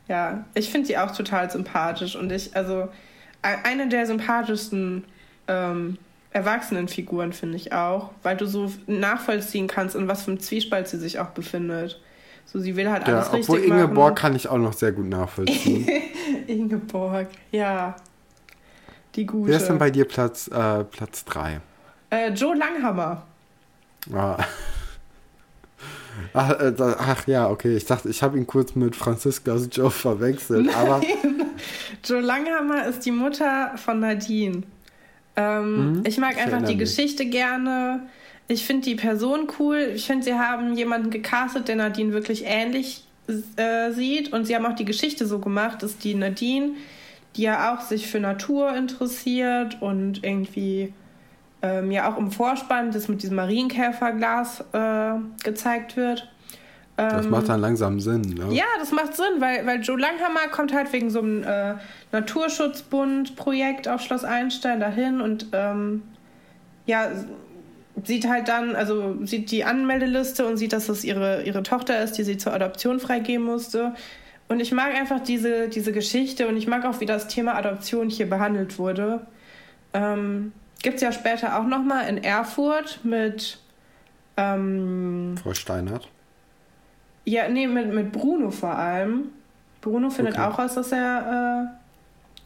ja. 0.08 0.44
ich 0.52 0.70
finde 0.70 0.88
sie 0.88 0.98
auch 0.98 1.12
total 1.12 1.50
sympathisch 1.50 2.16
und 2.16 2.30
ich, 2.30 2.54
also 2.54 2.90
eine 3.40 3.88
der 3.88 4.04
sympathischsten 4.04 5.04
ähm, 5.46 5.96
Erwachsenenfiguren 6.30 7.32
finde 7.32 7.56
ich 7.56 7.72
auch, 7.72 8.10
weil 8.22 8.36
du 8.36 8.46
so 8.46 8.70
nachvollziehen 8.86 9.66
kannst, 9.66 9.96
in 9.96 10.08
was 10.08 10.22
für 10.24 10.32
einem 10.32 10.40
Zwiespalt 10.40 10.88
sie 10.88 10.98
sich 10.98 11.18
auch 11.18 11.30
befindet. 11.30 12.00
So, 12.44 12.58
sie 12.60 12.76
will 12.76 12.90
halt 12.90 13.06
alles 13.06 13.26
ja, 13.26 13.32
richtig 13.32 13.56
obwohl 13.56 13.64
Ingeborg 13.64 14.16
kann 14.16 14.34
ich 14.34 14.48
auch 14.48 14.58
noch 14.58 14.72
sehr 14.72 14.92
gut 14.92 15.06
nachvollziehen. 15.06 15.86
Ingeborg, 16.46 17.28
ja. 17.50 17.96
Die 19.14 19.26
gute. 19.26 19.50
Wer 19.50 19.58
ist 19.58 19.68
denn 19.68 19.78
bei 19.78 19.90
dir 19.90 20.06
Platz 20.06 20.46
3? 20.46 20.80
Äh, 20.80 20.84
Platz 20.84 21.24
äh, 22.10 22.30
Joe 22.30 22.56
Langhammer. 22.56 23.26
Ah. 24.14 24.36
Ach, 26.32 26.50
äh, 26.50 26.74
ach, 26.78 27.26
ja, 27.28 27.48
okay. 27.48 27.76
Ich 27.76 27.84
dachte, 27.84 28.08
ich 28.08 28.22
habe 28.24 28.36
ihn 28.38 28.46
kurz 28.46 28.74
mit 28.74 28.96
Franziskas 28.96 29.68
Joe 29.70 29.90
verwechselt. 29.90 30.66
Nein. 30.66 30.74
Aber 30.74 31.00
Joe 32.04 32.20
Langhammer 32.20 32.86
ist 32.86 33.06
die 33.06 33.12
Mutter 33.12 33.72
von 33.76 34.00
Nadine. 34.00 34.62
Ähm, 35.38 35.92
mhm, 35.92 36.02
ich 36.04 36.18
mag 36.18 36.36
einfach 36.36 36.62
die. 36.62 36.76
Geschichte 36.76 37.24
gerne. 37.24 38.08
Ich 38.48 38.66
finde 38.66 38.84
die 38.84 38.96
Person 38.96 39.46
cool. 39.58 39.92
Ich 39.94 40.06
finde, 40.06 40.24
sie 40.24 40.34
haben 40.34 40.74
jemanden 40.74 41.10
gecastet, 41.10 41.68
der 41.68 41.76
Nadine 41.76 42.12
wirklich 42.12 42.44
ähnlich 42.44 43.04
äh, 43.56 43.92
sieht. 43.92 44.32
Und 44.32 44.46
sie 44.46 44.56
haben 44.56 44.66
auch 44.66 44.74
die 44.74 44.84
Geschichte 44.84 45.26
so 45.26 45.38
gemacht, 45.38 45.82
dass 45.82 45.96
die 45.98 46.14
Nadine, 46.14 46.72
die 47.36 47.42
ja 47.42 47.72
auch 47.72 47.82
sich 47.82 48.08
für 48.08 48.18
Natur 48.18 48.74
interessiert 48.74 49.80
und 49.80 50.24
irgendwie 50.24 50.92
ähm, 51.62 51.92
ja 51.92 52.10
auch 52.10 52.18
im 52.18 52.32
Vorspann 52.32 52.90
das 52.90 53.06
mit 53.06 53.22
diesem 53.22 53.36
Marienkäferglas 53.36 54.64
äh, 54.72 55.12
gezeigt 55.44 55.96
wird. 55.96 56.28
Das 56.98 57.28
macht 57.28 57.42
ähm, 57.42 57.48
dann 57.48 57.60
langsam 57.60 58.00
Sinn, 58.00 58.22
ne? 58.22 58.48
Ja, 58.50 58.64
das 58.80 58.90
macht 58.90 59.14
Sinn, 59.14 59.38
weil, 59.38 59.64
weil 59.66 59.80
Joe 59.80 59.98
Langhammer 59.98 60.48
kommt 60.50 60.74
halt 60.74 60.92
wegen 60.92 61.10
so 61.10 61.20
einem 61.20 61.44
äh, 61.44 61.74
Naturschutzbund-Projekt 62.10 63.86
auf 63.86 64.00
Schloss 64.00 64.24
Einstein 64.24 64.80
dahin 64.80 65.20
und 65.20 65.46
ähm, 65.52 66.02
ja, 66.86 67.12
sieht 68.04 68.28
halt 68.28 68.48
dann, 68.48 68.74
also 68.74 69.16
sieht 69.24 69.52
die 69.52 69.64
Anmeldeliste 69.64 70.44
und 70.44 70.56
sieht, 70.56 70.72
dass 70.72 70.86
das 70.86 71.04
ihre, 71.04 71.44
ihre 71.44 71.62
Tochter 71.62 72.02
ist, 72.02 72.14
die 72.14 72.24
sie 72.24 72.36
zur 72.36 72.52
Adoption 72.52 72.98
freigeben 72.98 73.44
musste. 73.46 73.94
Und 74.48 74.58
ich 74.58 74.72
mag 74.72 74.92
einfach 74.94 75.20
diese, 75.20 75.68
diese 75.68 75.92
Geschichte 75.92 76.48
und 76.48 76.56
ich 76.56 76.66
mag 76.66 76.84
auch, 76.84 77.00
wie 77.00 77.06
das 77.06 77.28
Thema 77.28 77.54
Adoption 77.54 78.10
hier 78.10 78.28
behandelt 78.28 78.78
wurde. 78.78 79.26
Ähm, 79.92 80.52
Gibt 80.82 80.96
es 80.96 81.02
ja 81.02 81.12
später 81.12 81.60
auch 81.60 81.66
nochmal 81.66 82.08
in 82.08 82.18
Erfurt 82.18 83.00
mit. 83.04 83.58
Ähm, 84.36 85.36
Frau 85.40 85.54
Steinert. 85.54 86.08
Ja, 87.28 87.46
nee, 87.46 87.66
mit, 87.66 87.92
mit 87.92 88.10
Bruno 88.10 88.50
vor 88.50 88.74
allem. 88.74 89.26
Bruno 89.82 90.08
findet 90.08 90.34
okay. 90.34 90.44
auch 90.44 90.58
raus, 90.58 90.74
dass 90.74 90.92
er. 90.92 91.70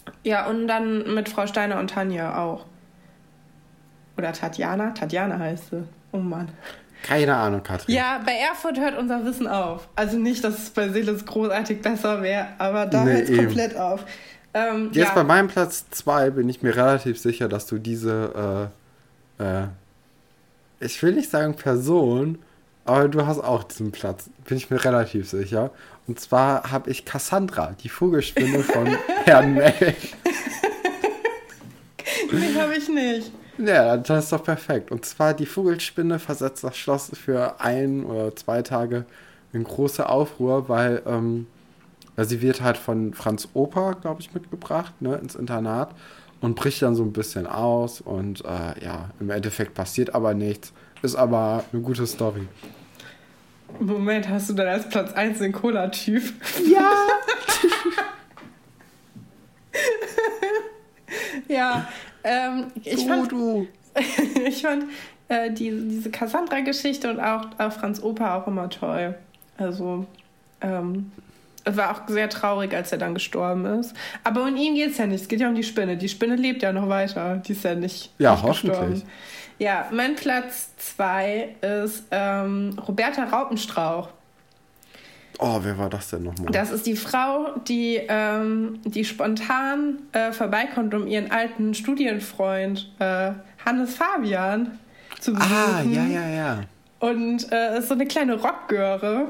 Äh, 0.05 0.29
ja, 0.29 0.47
und 0.49 0.67
dann 0.67 1.15
mit 1.15 1.29
Frau 1.29 1.47
Steiner 1.47 1.79
und 1.79 1.91
Tanja 1.91 2.37
auch. 2.37 2.67
Oder 4.19 4.33
Tatjana? 4.33 4.91
Tatjana 4.91 5.39
heißt 5.39 5.71
sie. 5.71 5.85
Oh 6.11 6.19
Mann. 6.19 6.49
Keine 7.05 7.37
Ahnung, 7.37 7.63
Katrin. 7.63 7.95
Ja, 7.95 8.21
bei 8.27 8.33
Erfurt 8.33 8.79
hört 8.81 8.99
unser 8.99 9.25
Wissen 9.25 9.47
auf. 9.47 9.89
Also 9.95 10.19
nicht, 10.19 10.43
dass 10.43 10.59
es 10.59 10.71
bei 10.71 10.89
Seeles 10.89 11.27
großartig 11.27 11.81
besser 11.81 12.21
wäre, 12.21 12.49
aber 12.59 12.87
da 12.87 13.05
nee, 13.05 13.13
hört 13.13 13.29
es 13.29 13.37
komplett 13.37 13.77
auf. 13.77 14.05
Ähm, 14.53 14.91
Jetzt 14.93 15.09
ja. 15.09 15.15
bei 15.15 15.25
meinem 15.25 15.47
Platz 15.47 15.89
2 15.91 16.31
bin 16.31 16.49
ich 16.49 16.61
mir 16.63 16.75
relativ 16.75 17.21
sicher, 17.21 17.49
dass 17.49 17.67
du 17.67 17.79
diese, 17.79 18.71
äh, 19.39 19.45
äh, 19.45 19.67
ich 20.81 21.01
will 21.03 21.13
nicht 21.13 21.31
sagen 21.31 21.55
Person, 21.55 22.39
aber 22.85 23.09
du 23.09 23.27
hast 23.27 23.41
auch 23.41 23.65
diesen 23.65 23.93
Platz, 23.93 24.29
bin 24.45 24.57
ich 24.57 24.71
mir 24.71 24.85
relativ 24.85 25.29
sicher. 25.29 25.71
Und 26.07 26.19
zwar 26.19 26.71
habe 26.71 26.91
ich 26.91 27.05
Cassandra, 27.05 27.75
die 27.83 27.89
Vogelspinne 27.89 28.61
von 28.61 28.87
Herrn 29.25 29.55
May. 29.55 29.95
Den 32.31 32.61
habe 32.61 32.75
ich 32.75 32.89
nicht. 32.89 33.31
Ja, 33.59 33.97
das 33.97 34.25
ist 34.25 34.33
doch 34.33 34.43
perfekt. 34.43 34.91
Und 34.91 35.05
zwar 35.05 35.35
die 35.35 35.47
Vogelspinne 35.47 36.19
versetzt 36.19 36.65
das 36.65 36.77
Schloss 36.77 37.11
für 37.15 37.61
ein 37.61 38.05
oder 38.05 38.35
zwei 38.35 38.63
Tage 38.63 39.05
in 39.53 39.65
große 39.65 40.09
Aufruhr, 40.09 40.69
weil 40.69 41.03
ähm, 41.07 41.47
sie 42.17 42.41
wird 42.41 42.63
halt 42.63 42.79
von 42.79 43.15
Franz 43.15 43.49
Oper, 43.55 43.97
glaube 44.01 44.21
ich, 44.21 44.35
mitgebracht, 44.35 44.95
ne, 45.01 45.17
ins 45.17 45.35
Internat 45.35 45.95
und 46.41 46.57
bricht 46.57 46.83
dann 46.83 46.95
so 46.95 47.03
ein 47.03 47.13
bisschen 47.13 47.47
aus 47.47 48.01
und 48.01 48.45
äh, 48.45 48.85
ja, 48.85 49.11
im 49.21 49.31
Endeffekt 49.31 49.75
passiert 49.75 50.15
aber 50.15 50.35
nichts. 50.35 50.73
Ist 51.03 51.17
aber 51.17 51.65
eine 51.73 51.83
gute 51.83 52.07
Story. 52.07 52.47
Moment, 53.81 54.29
hast 54.29 54.51
du 54.51 54.55
dann 54.55 54.69
als 54.69 54.89
Platz 54.89 55.13
1 55.13 55.39
den 55.39 55.53
Cola-Typ? 55.53 56.23
Ja! 56.71 56.93
ja, 61.49 61.89
ähm, 62.23 62.67
ich, 62.85 63.07
fand, 63.07 63.33
ich 64.47 64.63
fand 64.63 64.85
äh, 65.29 65.51
die, 65.51 65.71
diese 65.89 66.11
Cassandra-Geschichte 66.11 67.11
und 67.11 67.19
auch 67.19 67.47
äh, 67.59 67.71
Franz 67.71 68.03
Oper 68.03 68.35
auch 68.37 68.47
immer 68.47 68.71
toll. 68.71 69.17
Also, 69.57 70.07
ähm, 70.61 71.11
es 71.65 71.77
war 71.77 71.93
auch 71.93 72.09
sehr 72.09 72.29
traurig, 72.29 72.75
als 72.75 72.93
er 72.93 72.99
dann 72.99 73.15
gestorben 73.15 73.65
ist. 73.67 73.95
Aber 74.25 74.43
um 74.45 74.57
ihn 74.57 74.75
geht 74.75 74.93
es 74.93 74.99
ja 74.99 75.07
nicht. 75.07 75.23
Es 75.23 75.29
geht 75.29 75.41
ja 75.41 75.49
um 75.49 75.55
die 75.55 75.63
Spinne. 75.63 75.97
Die 75.97 76.09
Spinne 76.09 76.37
lebt 76.37 76.63
ja 76.63 76.73
noch 76.73 76.89
weiter. 76.89 77.37
Die 77.37 77.53
ist 77.53 77.65
ja 77.65 77.75
nicht. 77.75 78.13
Ja, 78.19 78.33
nicht 78.33 78.43
hoffentlich. 78.43 78.79
Gestorben. 78.79 79.03
Ja, 79.59 79.87
mein 79.93 80.17
Platz 80.17 80.71
zwei 80.77 81.55
ist 81.61 82.05
ähm, 82.11 82.77
Roberta 82.87 83.25
Raupenstrauch. 83.25 84.09
Oh, 85.39 85.59
wer 85.63 85.79
war 85.79 85.89
das 85.89 86.11
denn 86.11 86.25
nochmal? 86.25 86.53
Das 86.53 86.71
ist 86.71 86.87
die 86.87 86.97
Frau, 86.97 87.55
die, 87.67 88.01
ähm, 88.09 88.81
die 88.85 89.05
spontan 89.05 89.99
äh, 90.13 90.33
vorbeikommt, 90.33 90.95
um 90.95 91.07
ihren 91.07 91.31
alten 91.31 91.75
Studienfreund 91.75 92.93
äh, 92.99 93.33
Hannes 93.65 93.95
Fabian 93.95 94.79
zu 95.21 95.33
besuchen. 95.33 95.53
Ah, 95.53 95.83
ja, 95.83 96.05
ja, 96.05 96.29
ja. 96.29 96.61
Und 97.01 97.51
äh, 97.51 97.79
ist 97.79 97.89
so 97.89 97.95
eine 97.95 98.07
kleine 98.07 98.35
Rockgöre. 98.35 99.29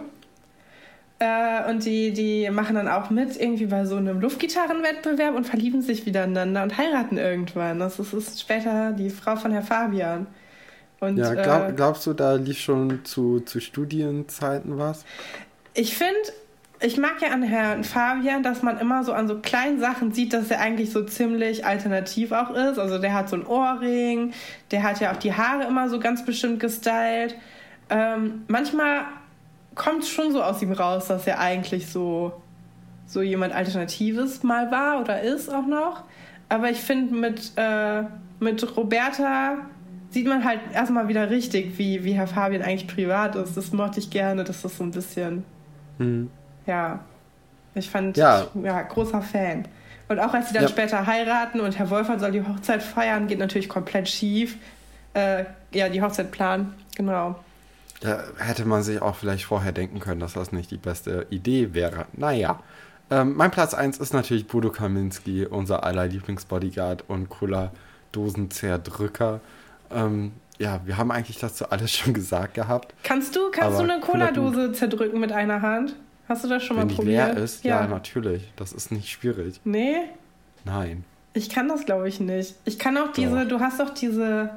Äh, 1.22 1.70
und 1.70 1.84
die, 1.84 2.12
die 2.12 2.50
machen 2.50 2.74
dann 2.74 2.88
auch 2.88 3.10
mit 3.10 3.40
irgendwie 3.40 3.66
bei 3.66 3.84
so 3.84 3.94
einem 3.94 4.20
Luftgitarrenwettbewerb 4.20 5.36
und 5.36 5.46
verlieben 5.46 5.80
sich 5.80 6.04
wieder 6.04 6.24
ineinander 6.24 6.64
und 6.64 6.76
heiraten 6.76 7.16
irgendwann. 7.16 7.78
Das 7.78 8.00
ist, 8.00 8.12
ist 8.12 8.40
später 8.40 8.90
die 8.90 9.08
Frau 9.08 9.36
von 9.36 9.52
Herr 9.52 9.62
Fabian. 9.62 10.26
Und, 10.98 11.18
ja, 11.18 11.34
glaub, 11.34 11.68
äh, 11.68 11.72
glaubst 11.74 12.06
du, 12.06 12.12
da 12.12 12.34
lief 12.34 12.58
schon 12.58 13.04
zu, 13.04 13.38
zu 13.38 13.60
Studienzeiten 13.60 14.78
was? 14.78 15.04
Ich 15.74 15.96
finde, 15.96 16.18
ich 16.80 16.96
mag 16.96 17.22
ja 17.22 17.28
an 17.28 17.44
Herrn 17.44 17.84
Fabian, 17.84 18.42
dass 18.42 18.62
man 18.62 18.80
immer 18.80 19.04
so 19.04 19.12
an 19.12 19.28
so 19.28 19.38
kleinen 19.38 19.78
Sachen 19.78 20.12
sieht, 20.12 20.32
dass 20.32 20.50
er 20.50 20.58
eigentlich 20.58 20.90
so 20.90 21.04
ziemlich 21.04 21.64
alternativ 21.64 22.32
auch 22.32 22.50
ist. 22.50 22.80
Also 22.80 22.98
der 22.98 23.14
hat 23.14 23.28
so 23.28 23.36
einen 23.36 23.46
Ohrring, 23.46 24.32
der 24.72 24.82
hat 24.82 24.98
ja 24.98 25.12
auch 25.12 25.18
die 25.18 25.32
Haare 25.32 25.68
immer 25.68 25.88
so 25.88 26.00
ganz 26.00 26.24
bestimmt 26.24 26.58
gestylt. 26.58 27.36
Ähm, 27.90 28.42
manchmal 28.48 29.04
kommt 29.74 30.04
schon 30.04 30.32
so 30.32 30.42
aus 30.42 30.62
ihm 30.62 30.72
raus, 30.72 31.08
dass 31.08 31.26
er 31.26 31.38
eigentlich 31.38 31.86
so, 31.86 32.32
so 33.06 33.22
jemand 33.22 33.54
Alternatives 33.54 34.42
mal 34.42 34.70
war 34.70 35.00
oder 35.00 35.20
ist 35.22 35.52
auch 35.52 35.66
noch. 35.66 36.04
Aber 36.48 36.70
ich 36.70 36.78
finde, 36.78 37.14
mit, 37.14 37.52
äh, 37.56 38.02
mit 38.40 38.76
Roberta 38.76 39.58
sieht 40.10 40.26
man 40.26 40.44
halt 40.44 40.60
erstmal 40.74 41.08
wieder 41.08 41.30
richtig, 41.30 41.78
wie, 41.78 42.04
wie 42.04 42.12
Herr 42.12 42.26
Fabian 42.26 42.62
eigentlich 42.62 42.86
privat 42.86 43.34
ist. 43.36 43.56
Das 43.56 43.72
mochte 43.72 44.00
ich 44.00 44.10
gerne, 44.10 44.44
dass 44.44 44.62
das 44.62 44.76
so 44.76 44.84
ein 44.84 44.90
bisschen. 44.90 45.44
Mhm. 45.98 46.30
Ja. 46.66 47.00
Ich 47.74 47.88
fand, 47.88 48.18
ja. 48.18 48.46
Ja, 48.62 48.82
großer 48.82 49.22
Fan. 49.22 49.64
Und 50.08 50.18
auch 50.18 50.34
als 50.34 50.48
sie 50.48 50.54
dann 50.54 50.64
ja. 50.64 50.68
später 50.68 51.06
heiraten 51.06 51.60
und 51.60 51.78
Herr 51.78 51.88
Wolfert 51.88 52.20
soll 52.20 52.32
die 52.32 52.42
Hochzeit 52.42 52.82
feiern, 52.82 53.28
geht 53.28 53.38
natürlich 53.38 53.68
komplett 53.68 54.08
schief. 54.08 54.56
Äh, 55.14 55.44
ja, 55.72 55.88
die 55.88 56.02
Hochzeit 56.02 56.30
planen, 56.30 56.74
genau. 56.94 57.36
Da 58.02 58.24
hätte 58.38 58.64
man 58.64 58.82
sich 58.82 59.00
auch 59.00 59.14
vielleicht 59.14 59.44
vorher 59.44 59.72
denken 59.72 60.00
können, 60.00 60.20
dass 60.20 60.32
das 60.32 60.52
nicht 60.52 60.70
die 60.70 60.76
beste 60.76 61.26
Idee 61.30 61.72
wäre. 61.72 62.06
Naja. 62.14 62.60
Ähm, 63.10 63.36
mein 63.36 63.50
Platz 63.50 63.74
1 63.74 63.98
ist 63.98 64.12
natürlich 64.12 64.46
Bodo 64.46 64.70
Kaminski, 64.70 65.46
unser 65.46 65.84
aller 65.84 66.06
Lieblingsbodyguard 66.06 67.04
und 67.08 67.28
cooler 67.28 67.72
Dosenzerdrücker. 68.10 69.40
Ähm, 69.90 70.32
ja, 70.58 70.80
wir 70.84 70.96
haben 70.96 71.10
eigentlich 71.10 71.38
dazu 71.38 71.68
alles 71.70 71.92
schon 71.96 72.14
gesagt 72.14 72.54
gehabt. 72.54 72.94
Kannst 73.02 73.36
du, 73.36 73.50
kannst 73.50 73.78
du 73.78 73.84
eine 73.84 74.00
Cola-Dose 74.00 74.72
zerdrücken 74.72 75.20
mit 75.20 75.30
einer 75.30 75.62
Hand? 75.62 75.94
Hast 76.28 76.44
du 76.44 76.48
das 76.48 76.64
schon 76.64 76.76
Wenn 76.76 76.88
mal 76.88 76.94
probiert? 76.94 77.18
Wenn 77.18 77.34
die 77.34 77.34
leer 77.34 77.44
ist, 77.44 77.64
ja. 77.64 77.82
ja, 77.82 77.86
natürlich. 77.86 78.50
Das 78.56 78.72
ist 78.72 78.90
nicht 78.90 79.08
schwierig. 79.08 79.60
Nee? 79.64 79.96
Nein. 80.64 81.04
Ich 81.34 81.50
kann 81.50 81.68
das, 81.68 81.84
glaube 81.84 82.08
ich, 82.08 82.20
nicht. 82.20 82.56
Ich 82.64 82.78
kann 82.78 82.96
auch 82.96 83.12
diese, 83.12 83.40
Doch. 83.42 83.58
du 83.58 83.60
hast 83.60 83.80
doch 83.80 83.90
diese 83.90 84.50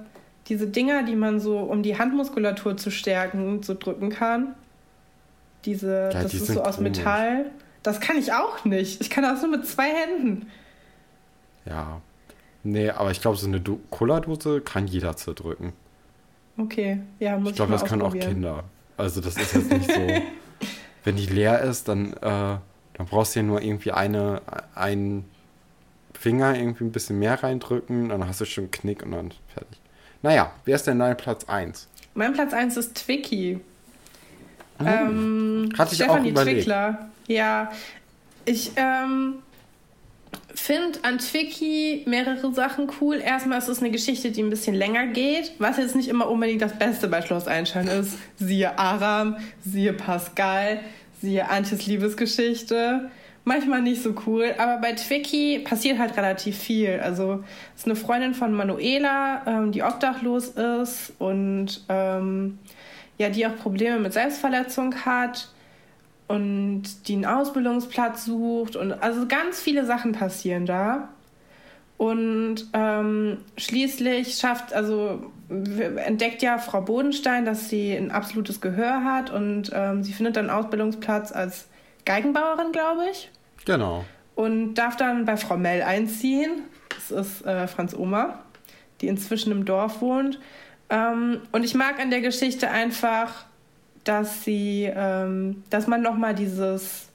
diese 0.48 0.68
Dinger, 0.68 1.04
die 1.04 1.16
man 1.16 1.40
so, 1.40 1.60
um 1.60 1.82
die 1.84 1.98
Handmuskulatur 1.98 2.78
zu 2.78 2.92
stärken, 2.92 3.64
so 3.64 3.74
drücken 3.74 4.10
kann. 4.10 4.56
Diese, 5.66 6.12
ja, 6.14 6.22
das 6.22 6.32
die 6.32 6.38
ist 6.38 6.48
so 6.48 6.62
aus 6.62 6.78
komisch. 6.78 6.98
Metall. 6.98 7.46
Das 7.82 8.00
kann 8.00 8.18
ich 8.18 8.34
auch 8.34 8.66
nicht. 8.66 9.02
Ich 9.02 9.10
kann 9.10 9.24
das 9.24 9.42
nur 9.42 9.52
mit 9.52 9.66
zwei 9.66 9.90
Händen. 9.90 10.48
Ja. 11.66 12.02
Nee, 12.64 12.90
aber 12.90 13.12
ich 13.12 13.22
glaube, 13.22 13.38
so 13.38 13.48
eine 13.48 13.62
Cola-Dose 13.90 14.62
kann 14.62 14.88
jeder 14.88 15.16
zerdrücken. 15.16 15.74
Okay, 16.58 17.00
ja, 17.20 17.38
muss 17.38 17.52
ich 17.52 17.56
glaube, 17.56 17.74
das 17.74 17.86
können 17.86 18.02
auch 18.02 18.14
Kinder. 18.14 18.64
Also, 18.98 19.22
das 19.22 19.36
ist 19.38 19.54
jetzt 19.54 19.72
nicht 19.72 19.92
so. 19.92 20.02
wenn 21.04 21.16
die 21.16 21.26
leer 21.28 21.62
ist, 21.62 21.88
dann, 21.88 22.14
äh, 22.14 22.20
dann 22.22 23.06
brauchst 23.10 23.36
du 23.36 23.40
ja 23.40 23.46
nur 23.46 23.62
irgendwie 23.62 23.92
eine, 23.92 24.42
einen 24.74 25.26
Finger 26.14 26.58
irgendwie 26.58 26.86
ein 26.86 26.92
bisschen 26.92 27.20
mehr 27.20 27.44
reindrücken, 27.44 28.10
dann 28.10 28.28
hast 28.28 28.42
du 28.42 28.46
schon 28.46 28.66
einen 28.66 28.72
Knick 28.72 29.04
und 29.04 29.12
dann 29.12 29.32
fertig. 29.54 29.80
Naja, 30.26 30.52
wer 30.66 30.76
ist 30.76 30.88
denn 30.88 30.98
dein 30.98 31.16
Platz 31.16 31.44
1? 31.44 31.88
Mein 32.16 32.34
Platz 32.34 32.52
1 32.52 32.78
ist 32.78 32.96
Twiki. 32.96 33.60
Hm. 34.80 34.88
Ähm, 34.88 35.70
Hatte 35.78 35.92
ich 35.92 35.98
Stefanie 36.00 36.30
auch 36.30 36.32
überlegt. 36.32 36.62
Twickler. 36.62 37.10
Ja, 37.28 37.72
ich, 38.44 38.72
ähm, 38.76 39.36
finde 40.56 40.98
an 41.04 41.20
Twiki 41.20 42.06
mehrere 42.08 42.52
Sachen 42.56 42.90
cool. 43.00 43.18
Erstmal 43.18 43.60
ist 43.60 43.68
es 43.68 43.82
eine 43.82 43.92
Geschichte, 43.92 44.32
die 44.32 44.42
ein 44.42 44.50
bisschen 44.50 44.74
länger 44.74 45.06
geht, 45.06 45.52
was 45.60 45.78
jetzt 45.78 45.96
nicht 45.96 46.08
immer 46.08 46.28
unbedingt 46.28 46.64
das 46.64 46.74
Beste 46.74 47.08
bei 47.08 47.22
Schloss 47.22 47.48
Einstein 47.48 47.88
ist. 47.88 48.18
Siehe 48.38 48.80
Aram, 48.80 49.38
siehe 49.64 49.94
Pascal, 49.94 50.80
siehe 51.22 51.48
Antjes 51.48 51.86
Liebesgeschichte. 51.86 53.12
Manchmal 53.48 53.84
nicht 53.84 54.02
so 54.02 54.16
cool, 54.26 54.56
aber 54.58 54.80
bei 54.80 54.94
Twiki 54.94 55.60
passiert 55.60 56.00
halt 56.00 56.18
relativ 56.18 56.58
viel. 56.58 57.00
Also 57.00 57.44
es 57.76 57.82
ist 57.82 57.86
eine 57.86 57.96
Freundin 57.96 58.34
von 58.34 58.52
Manuela, 58.52 59.44
ähm, 59.46 59.72
die 59.72 59.84
obdachlos 59.84 60.48
ist 60.48 61.14
und 61.20 61.86
ähm, 61.88 62.58
ja, 63.20 63.30
die 63.30 63.46
auch 63.46 63.56
Probleme 63.56 64.00
mit 64.00 64.14
Selbstverletzung 64.14 64.96
hat 65.06 65.50
und 66.28 67.08
die 67.08 67.14
einen 67.14 67.26
Ausbildungsplatz 67.26 68.26
sucht 68.26 68.76
und 68.76 68.92
also 68.94 69.28
ganz 69.28 69.60
viele 69.60 69.86
Sachen 69.86 70.14
passieren 70.14 70.66
da. 70.66 71.10
Und 71.98 72.68
ähm, 72.74 73.38
schließlich 73.58 74.38
schafft, 74.38 74.74
also 74.74 75.32
entdeckt 76.04 76.42
ja 76.42 76.58
Frau 76.58 76.82
Bodenstein, 76.82 77.46
dass 77.46 77.70
sie 77.70 77.96
ein 77.96 78.10
absolutes 78.10 78.60
Gehör 78.60 79.04
hat 79.04 79.32
und 79.32 79.70
ähm, 79.72 80.04
sie 80.04 80.14
findet 80.14 80.36
dann 80.36 80.50
Ausbildungsplatz 80.50 81.32
als 81.32 81.68
Geigenbauerin, 82.06 82.72
glaube 82.72 83.04
ich. 83.12 83.30
Genau. 83.66 84.06
Und 84.36 84.76
darf 84.76 84.96
dann 84.96 85.26
bei 85.26 85.38
Frau 85.38 85.58
Mell 85.58 85.82
einziehen. 85.82 86.64
Das 86.90 87.12
ist 87.12 87.46
äh, 87.46 87.68
Franz 87.68 87.94
Oma, 87.94 88.40
die 89.02 89.08
inzwischen 89.08 89.52
im 89.52 89.66
Dorf 89.66 90.02
wohnt. 90.02 90.40
Ähm, 90.90 91.42
und 91.52 91.64
ich 91.64 91.74
mag 91.74 92.00
an 92.00 92.12
der 92.12 92.22
Geschichte 92.22 92.70
einfach, 92.70 93.46
dass 94.04 94.44
sie, 94.44 94.92
ähm, 94.96 95.64
dass 95.70 95.88
man 95.88 96.02
nochmal 96.02 96.36
dieses, 96.36 97.10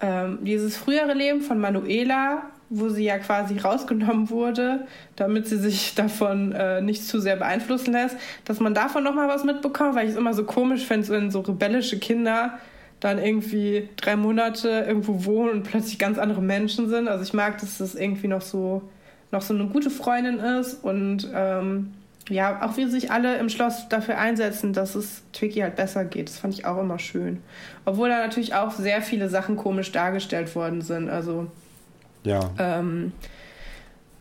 ähm, 0.00 0.38
dieses 0.42 0.76
frühere 0.76 1.14
Leben 1.14 1.40
von 1.40 1.60
Manuela, 1.60 2.42
wo 2.70 2.88
sie 2.88 3.04
ja 3.04 3.18
quasi 3.18 3.58
rausgenommen 3.58 4.28
wurde, 4.30 4.86
damit 5.16 5.46
sie 5.46 5.58
sich 5.58 5.94
davon 5.96 6.52
äh, 6.52 6.80
nicht 6.80 7.06
zu 7.06 7.20
sehr 7.20 7.36
beeinflussen 7.36 7.92
lässt, 7.92 8.16
dass 8.44 8.60
man 8.60 8.74
davon 8.74 9.04
nochmal 9.04 9.28
was 9.28 9.44
mitbekommt, 9.44 9.94
weil 9.94 10.06
ich 10.06 10.12
es 10.12 10.18
immer 10.18 10.34
so 10.34 10.44
komisch 10.44 10.84
finde, 10.84 11.08
wenn 11.08 11.30
so 11.30 11.40
rebellische 11.40 11.98
Kinder 11.98 12.58
dann 13.00 13.18
irgendwie 13.18 13.88
drei 13.96 14.16
Monate 14.16 14.84
irgendwo 14.86 15.24
wohnen 15.24 15.50
und 15.50 15.62
plötzlich 15.64 15.98
ganz 15.98 16.18
andere 16.18 16.42
Menschen 16.42 16.88
sind. 16.88 17.08
Also 17.08 17.22
ich 17.22 17.32
mag, 17.32 17.58
dass 17.58 17.78
das 17.78 17.94
irgendwie 17.94 18.28
noch 18.28 18.42
so 18.42 18.82
noch 19.30 19.42
so 19.42 19.54
eine 19.54 19.66
gute 19.66 19.90
Freundin 19.90 20.38
ist 20.38 20.82
und 20.82 21.30
ähm, 21.34 21.92
ja, 22.30 22.62
auch 22.62 22.76
wie 22.76 22.86
sich 22.86 23.10
alle 23.10 23.36
im 23.36 23.48
Schloss 23.48 23.88
dafür 23.88 24.18
einsetzen, 24.18 24.72
dass 24.72 24.94
es 24.94 25.22
Twiki 25.32 25.60
halt 25.60 25.76
besser 25.76 26.04
geht. 26.04 26.28
Das 26.28 26.38
fand 26.38 26.54
ich 26.54 26.66
auch 26.66 26.78
immer 26.78 26.98
schön. 26.98 27.42
Obwohl 27.84 28.08
da 28.08 28.18
natürlich 28.18 28.54
auch 28.54 28.72
sehr 28.72 29.00
viele 29.02 29.28
Sachen 29.28 29.56
komisch 29.56 29.92
dargestellt 29.92 30.54
worden 30.54 30.82
sind. 30.82 31.08
Also. 31.08 31.46
Ja. 32.24 32.50
Ähm, 32.58 33.12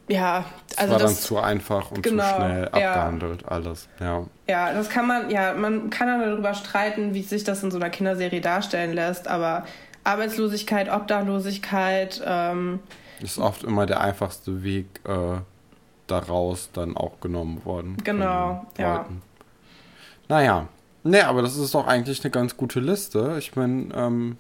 ja, 0.08 0.46
also. 0.76 0.78
Das 0.78 0.90
war 0.90 1.00
das, 1.00 1.16
dann 1.16 1.24
zu 1.24 1.38
einfach 1.40 1.92
und 1.92 2.04
genau, 2.04 2.24
zu 2.24 2.36
schnell 2.36 2.66
abgehandelt, 2.66 3.42
ja. 3.42 3.48
alles. 3.48 3.90
Ja. 4.00 4.24
Ja, 4.48 4.74
das 4.74 4.90
kann 4.90 5.08
man, 5.08 5.30
ja, 5.30 5.54
man 5.54 5.90
kann 5.90 6.08
dann 6.08 6.22
darüber 6.22 6.54
streiten, 6.54 7.14
wie 7.14 7.24
sich 7.24 7.44
das 7.44 7.64
in 7.64 7.72
so 7.72 7.78
einer 7.78 7.90
Kinderserie 7.90 8.42
darstellen 8.42 8.94
lässt, 8.94 9.28
aber 9.28 9.66
Arbeitslosigkeit, 10.04 10.90
Obdachlosigkeit. 10.90 12.22
Ähm, 12.26 12.80
ist 13.22 13.40
oft 13.40 13.64
immer 13.64 13.86
der 13.86 14.00
einfachste 14.02 14.64
Weg. 14.64 14.88
Äh, 15.06 15.40
daraus 16.08 16.70
dann 16.74 16.98
auch 16.98 17.20
genommen 17.20 17.64
worden. 17.66 17.98
Genau, 18.04 18.66
ja. 18.78 19.06
Naja, 20.30 20.68
nee, 21.04 21.22
aber 21.22 21.42
das 21.42 21.58
ist 21.58 21.74
doch 21.76 21.88
eigentlich 21.88 22.24
eine 22.24 22.32
ganz 22.32 22.58
gute 22.58 22.80
Liste. 22.80 23.36
Ich 23.38 23.52
bin, 23.52 23.94
ähm, 23.96 24.38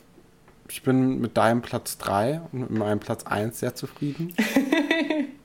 ich 0.67 0.83
bin 0.83 1.19
mit 1.19 1.37
deinem 1.37 1.61
Platz 1.61 1.97
3 1.97 2.41
und 2.51 2.59
mit 2.59 2.71
meinem 2.71 2.99
Platz 2.99 3.25
1 3.25 3.59
sehr 3.59 3.75
zufrieden. 3.75 4.33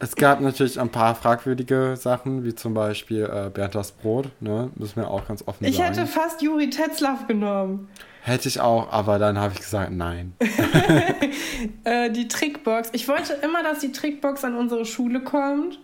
es 0.03 0.17
gab 0.17 0.41
natürlich 0.41 0.81
ein 0.81 0.89
paar 0.89 1.15
fragwürdige 1.15 1.95
Sachen, 1.97 2.43
wie 2.45 2.57
zum 2.57 2.75
Beispiel 2.75 3.23
äh, 3.23 3.51
Bernd 3.51 3.77
das 3.77 3.93
Brot, 3.93 4.31
ne? 4.41 4.69
Müssen 4.75 4.97
wir 4.97 5.09
auch 5.09 5.29
ganz 5.29 5.47
offen 5.47 5.65
ich 5.65 5.77
sagen. 5.77 5.93
Ich 5.93 5.99
hätte 6.01 6.11
fast 6.11 6.43
Juri 6.43 6.71
Tetzlaff 6.71 7.29
genommen. 7.29 7.89
Hätte 8.23 8.49
ich 8.49 8.61
auch, 8.61 8.91
aber 8.91 9.21
dann 9.21 9.39
habe 9.39 9.53
ich 9.55 9.61
gesagt, 9.61 9.93
nein. 9.93 10.35
äh, 11.85 12.11
die 12.11 12.27
Trickbox. 12.27 12.89
Ich 12.95 13.07
wollte 13.07 13.35
immer, 13.45 13.63
dass 13.63 13.79
die 13.79 13.93
Trickbox 13.93 14.43
an 14.43 14.57
unsere 14.57 14.87
Schule 14.87 15.21
kommt. 15.21 15.79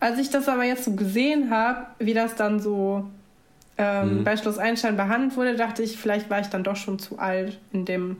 Als 0.00 0.18
ich 0.18 0.30
das 0.30 0.48
aber 0.48 0.64
jetzt 0.64 0.84
so 0.84 0.96
gesehen 0.96 1.52
habe, 1.52 1.86
wie 2.00 2.14
das 2.14 2.34
dann 2.34 2.58
so 2.58 3.08
ähm, 3.78 4.18
mhm. 4.18 4.24
bei 4.24 4.36
Schloss 4.36 4.58
Einstein 4.58 4.96
behandelt 4.96 5.36
wurde, 5.36 5.54
dachte 5.54 5.84
ich, 5.84 5.98
vielleicht 5.98 6.28
war 6.30 6.40
ich 6.40 6.48
dann 6.48 6.64
doch 6.64 6.74
schon 6.76 6.98
zu 6.98 7.20
alt 7.20 7.60
in 7.72 7.84
dem 7.84 8.16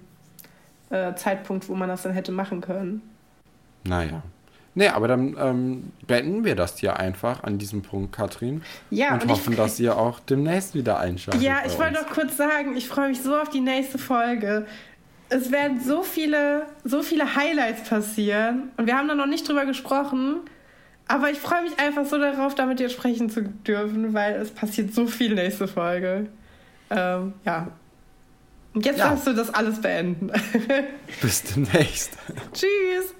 äh, 0.91 1.17
Zeitpunkt, 1.17 1.69
wo 1.69 1.75
man 1.75 1.89
das 1.89 2.03
dann 2.03 2.13
hätte 2.13 2.31
machen 2.31 2.61
können. 2.61 3.03
Naja. 3.83 4.23
Nee, 4.75 4.89
aber 4.89 5.07
dann 5.07 5.37
ähm, 5.39 5.93
beenden 6.07 6.45
wir 6.45 6.57
das 6.57 6.79
hier 6.79 6.97
einfach 6.97 7.43
an 7.43 7.59
diesem 7.59 7.83
Punkt, 7.83 8.13
Katrin. 8.13 8.63
Ja, 8.91 9.15
und, 9.15 9.25
und 9.25 9.31
hoffen, 9.31 9.53
ich, 9.53 9.59
dass 9.59 9.79
ihr 9.79 9.97
auch 9.99 10.19
demnächst 10.21 10.75
wieder 10.75 10.99
einschaltet. 10.99 11.43
Ja, 11.43 11.59
ich 11.67 11.79
wollte 11.79 11.95
noch 11.95 12.09
kurz 12.09 12.37
sagen, 12.37 12.77
ich 12.77 12.89
freue 12.89 13.11
mich 13.11 13.21
so 13.21 13.37
auf 13.37 13.51
die 13.51 13.61
nächste 13.61 13.99
Folge. 13.99 14.67
Es 15.29 15.51
werden 15.51 15.81
so 15.81 16.03
viele, 16.03 16.67
so 16.85 17.03
viele 17.03 17.37
Highlights 17.37 17.89
passieren 17.89 18.71
und 18.77 18.87
wir 18.87 18.97
haben 18.97 19.09
da 19.09 19.15
noch 19.15 19.27
nicht 19.27 19.47
drüber 19.47 19.67
gesprochen. 19.67 20.41
Aber 21.09 21.31
ich 21.31 21.39
freue 21.39 21.63
mich 21.63 21.79
einfach 21.79 22.07
so 22.07 22.17
darauf, 22.17 22.55
damit 22.55 22.79
dir 22.79 22.89
sprechen 22.89 23.29
zu 23.29 23.43
dürfen, 23.43 24.15
weil 24.15 24.35
es 24.35 24.51
passiert 24.51 24.95
so 24.95 25.07
viel 25.07 25.35
nächste 25.35 25.69
Folge. 25.69 26.29
Ähm, 26.91 27.35
ja. 27.45 27.69
Und 28.73 28.87
jetzt 28.87 28.99
ja. 28.99 29.11
darfst 29.11 29.27
du 29.27 29.35
das 29.35 29.53
alles 29.53 29.81
beenden. 29.81 30.31
Bis 31.21 31.43
demnächst. 31.43 32.13
Tschüss. 32.55 33.15